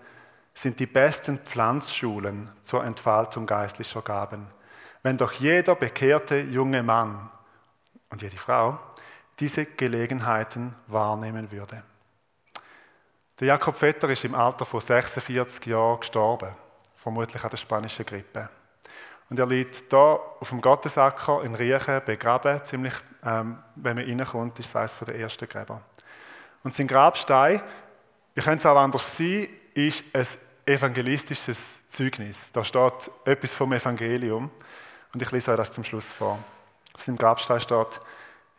sind 0.54 0.80
die 0.80 0.86
besten 0.86 1.40
Pflanzschulen 1.40 2.52
zur 2.64 2.86
Entfaltung 2.86 3.46
geistlicher 3.46 4.02
Gaben. 4.02 4.48
Wenn 5.04 5.18
doch 5.18 5.34
jeder 5.34 5.76
bekehrte 5.76 6.40
junge 6.40 6.84
Mann 6.84 7.30
und 8.12 8.22
jede 8.22 8.38
Frau 8.38 8.80
diese 9.42 9.66
Gelegenheiten 9.66 10.74
wahrnehmen 10.88 11.52
würde. 11.52 11.84
Der 13.42 13.48
Jakob 13.48 13.76
Vetter 13.76 14.08
ist 14.08 14.24
im 14.24 14.36
Alter 14.36 14.64
von 14.64 14.80
46 14.80 15.66
Jahren 15.66 16.00
gestorben, 16.00 16.56
vermutlich 17.06 17.44
an 17.44 17.52
der 17.52 17.58
spanischen 17.58 18.04
Grippe. 18.04 18.50
Und 19.30 19.38
er 19.38 19.46
liegt 19.46 19.94
da 19.94 20.14
auf 20.40 20.50
dem 20.50 20.60
Gottesacker 20.60 21.44
in 21.44 21.54
Riechen 21.54 22.02
begraben, 22.04 22.64
ziemlich, 22.64 22.96
ähm, 23.24 23.60
wenn 23.76 23.98
man 23.98 24.06
reinkommt, 24.06 24.58
ist 24.58 24.70
es 24.70 24.76
eines 24.76 24.98
der 24.98 25.16
ersten 25.16 25.48
Gräber. 25.48 25.82
Und 26.64 26.74
sein 26.74 26.88
Grabstein, 26.88 27.62
wie 28.34 28.42
könnte 28.42 28.58
es 28.58 28.66
auch 28.66 28.76
anders 28.76 29.16
sein, 29.16 29.48
ist 29.76 30.04
ein 30.14 30.26
evangelistisches 30.66 31.76
Zeugnis. 31.90 32.52
Da 32.52 32.64
steht 32.64 33.12
etwas 33.24 33.54
vom 33.54 33.72
Evangelium 33.74 34.50
und 35.14 35.22
ich 35.22 35.32
lese 35.32 35.52
euch 35.52 35.58
das 35.58 35.70
zum 35.70 35.84
Schluss 35.84 36.12
vor. 36.12 36.40
Auf 36.96 37.04
seinem 37.04 37.20
Grabstein 37.20 37.62
steht, 37.62 38.02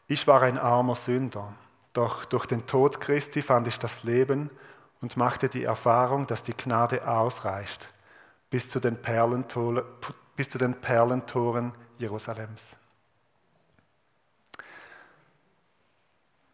ich 0.07 0.25
war 0.29 0.43
ein 0.43 0.57
armer 0.57 0.95
Sünder, 0.95 1.53
doch 1.95 2.25
durch 2.27 2.47
den 2.47 2.65
Tod 2.65 3.01
Christi 3.01 3.43
fand 3.43 3.67
ich 3.67 3.81
das 3.81 4.05
Leben 4.05 4.51
und 5.01 5.17
machte 5.17 5.49
die 5.49 5.65
Erfahrung, 5.65 6.29
dass 6.29 6.45
die 6.45 6.57
Gnade 6.57 7.09
ausreicht 7.09 7.89
bis 8.51 8.69
zu 8.69 8.81
den 8.81 8.97
Perlentoren, 8.97 9.85
bis 10.37 10.49
zu 10.49 10.59
den 10.59 10.75
Perlentoren 10.75 11.73
Jerusalems. 11.99 12.63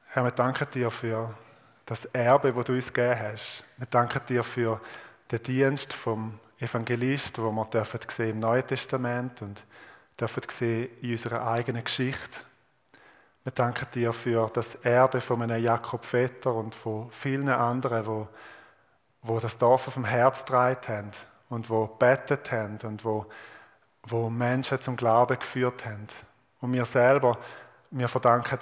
Herr, 0.06 0.24
wir 0.24 0.30
danken 0.30 0.66
dir 0.72 0.90
für 0.90 1.34
das 1.86 2.04
Erbe, 2.06 2.52
das 2.52 2.64
du 2.64 2.72
uns 2.74 2.92
gegeben 2.92 3.18
hast. 3.18 3.64
Wir 3.76 3.86
danken 3.86 4.20
dir 4.28 4.44
für 4.44 4.80
den 5.30 5.42
Dienst 5.42 5.92
vom 5.92 6.38
Evangelist, 6.58 7.38
wo 7.38 7.50
wir 7.50 7.64
dürfen 7.64 8.00
sehen 8.08 8.30
im 8.30 8.40
Neuen 8.40 8.66
Testament 8.66 9.42
und 9.42 9.64
dürfen 10.20 10.42
sehen 10.50 10.90
in 11.00 11.12
unserer 11.12 11.46
eigenen 11.46 11.82
Geschichte. 11.82 12.38
Wir 13.42 13.52
danken 13.52 13.88
dir 13.92 14.12
für 14.12 14.48
das 14.52 14.76
Erbe 14.76 15.20
von 15.20 15.42
einem 15.42 15.62
Jakob 15.62 16.04
Vetter 16.04 16.54
und 16.54 16.74
von 16.74 17.10
vielen 17.10 17.48
anderen, 17.48 18.06
wo, 18.06 18.28
wo 19.22 19.40
das 19.40 19.58
Dorf 19.58 19.88
auf 19.88 19.94
dem 19.94 20.04
Herz 20.04 20.40
getragen 20.40 20.88
haben 20.88 21.10
und 21.52 21.68
wo 21.68 21.86
bettet 21.86 22.50
haben 22.50 22.78
und 22.82 23.04
wo, 23.04 23.26
wo 24.04 24.30
Menschen 24.30 24.80
zum 24.80 24.96
Glauben 24.96 25.38
geführt 25.38 25.84
haben. 25.84 26.06
Und 26.62 26.72
wir 26.72 26.86
selber, 26.86 27.36
wir 27.90 28.08
verdanken 28.08 28.58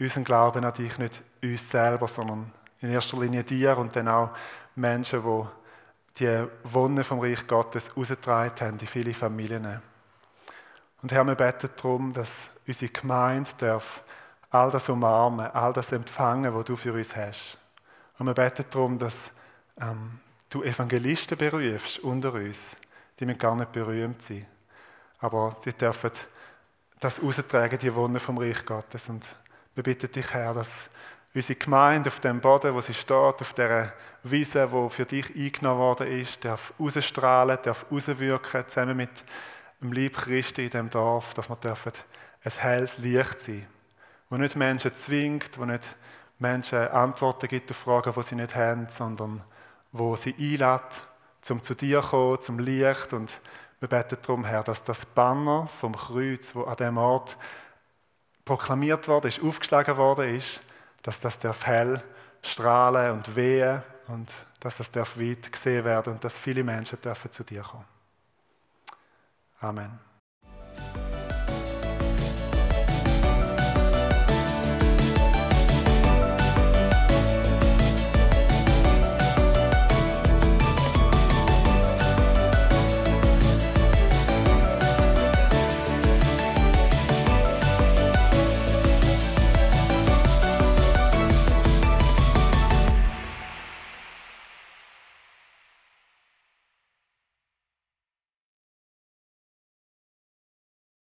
unseren 0.00 0.24
Glauben 0.24 0.64
an 0.64 0.72
dich 0.72 0.98
nicht 0.98 1.22
uns 1.40 1.70
selber, 1.70 2.08
sondern 2.08 2.52
in 2.80 2.90
erster 2.90 3.20
Linie 3.20 3.44
dir 3.44 3.78
und 3.78 3.94
dann 3.94 4.08
auch 4.08 4.30
Menschen, 4.74 5.22
die 5.22 5.44
die 6.18 6.46
Wonne 6.64 7.04
vom 7.04 7.20
Reich 7.20 7.46
Gottes 7.46 7.96
ausgetragen 7.96 8.54
haben 8.60 8.78
in 8.80 8.86
viele 8.88 9.14
Familien. 9.14 9.80
Und 11.00 11.12
Herr, 11.12 11.24
wir 11.24 11.36
beten 11.36 11.70
darum, 11.76 12.12
dass 12.12 12.50
unsere 12.66 12.90
Gemeinde 12.90 13.50
darf 13.58 14.02
all 14.50 14.70
das 14.72 14.88
umarmen, 14.88 15.46
all 15.46 15.72
das 15.72 15.92
empfangen, 15.92 16.52
was 16.52 16.64
du 16.64 16.74
für 16.74 16.92
uns 16.92 17.14
hast. 17.14 17.56
Und 18.18 18.26
wir 18.26 18.34
beten 18.34 18.64
darum, 18.68 18.98
dass 18.98 19.30
ähm, 19.80 20.18
du 20.52 20.62
Evangelisten 20.62 21.38
berufst 21.38 21.98
unter 22.00 22.34
uns, 22.34 22.76
die 23.18 23.26
müssen 23.26 23.38
gar 23.38 23.56
nicht 23.56 23.72
berühmt 23.72 24.20
sein. 24.20 24.46
Aber 25.18 25.56
die 25.64 25.72
dürfen 25.72 26.10
das 27.00 27.20
austragen, 27.20 27.78
die 27.78 27.94
Wonne 27.94 28.20
vom 28.20 28.38
Reich 28.38 28.64
Gottes. 28.66 29.08
Und 29.08 29.28
wir 29.74 29.82
bitten 29.82 30.10
dich, 30.10 30.32
Herr, 30.32 30.54
dass 30.54 30.70
unsere 31.34 31.58
Gemeinde 31.58 32.08
auf 32.08 32.20
dem 32.20 32.40
Boden, 32.40 32.74
wo 32.74 32.80
sie 32.80 32.92
steht, 32.92 33.12
auf 33.40 33.52
der 33.54 33.94
Wiese, 34.24 34.70
wo 34.70 34.88
für 34.88 35.06
dich 35.06 35.34
eingenommen 35.34 35.80
worden 35.80 36.06
ist, 36.06 36.44
darf 36.44 36.74
ausstrahlen, 36.78 37.58
darf 37.62 37.86
auswirken, 37.90 38.68
zusammen 38.68 38.96
mit 38.96 39.10
dem 39.80 39.92
Lieb 39.92 40.16
Christi 40.16 40.64
in 40.64 40.70
dem 40.70 40.90
Dorf, 40.90 41.34
dass 41.34 41.48
wir 41.48 41.56
dürfen 41.56 41.92
ein 42.44 42.52
helles 42.58 42.98
Licht 42.98 43.40
sein, 43.40 43.66
wo 44.28 44.36
nicht 44.36 44.56
Menschen 44.56 44.94
zwingt, 44.94 45.58
wo 45.58 45.64
nicht 45.64 45.96
Menschen 46.38 46.78
Antworten 46.78 47.48
gibt 47.48 47.70
auf 47.70 47.78
Fragen, 47.78 48.12
die 48.14 48.22
sie 48.22 48.34
nicht 48.34 48.54
haben, 48.54 48.88
sondern 48.88 49.42
wo 49.92 50.16
sie 50.16 50.34
einlädt, 50.38 51.02
zum 51.42 51.62
zu 51.62 51.74
dir 51.74 52.02
zu 52.02 52.08
kommen, 52.08 52.40
zum 52.40 52.58
Licht 52.58 53.12
und 53.12 53.32
wir 53.80 53.88
beten 53.88 54.16
darum, 54.22 54.44
Herr, 54.44 54.62
dass 54.62 54.84
das 54.84 55.04
Banner 55.04 55.66
vom 55.66 55.96
Kreuz, 55.96 56.54
wo 56.54 56.62
an 56.64 56.76
dem 56.76 56.98
Ort 56.98 57.36
proklamiert 58.44 59.08
worden 59.08 59.28
ist, 59.28 59.42
aufgeschlagen 59.42 59.96
worden 59.96 60.36
ist, 60.36 60.60
dass 61.02 61.18
das 61.20 61.38
darf 61.38 61.66
hell 61.66 62.02
strahlen 62.42 63.12
und 63.12 63.34
wehen 63.34 63.82
und 64.08 64.30
dass 64.60 64.76
das 64.76 64.90
darf 64.90 65.18
weit 65.18 65.50
gesehen 65.50 65.84
werden 65.84 66.14
und 66.14 66.24
dass 66.24 66.38
viele 66.38 66.62
Menschen 66.62 67.00
dürfen 67.00 67.30
zu 67.32 67.42
dir 67.42 67.62
kommen. 67.62 67.84
Amen. 69.60 70.11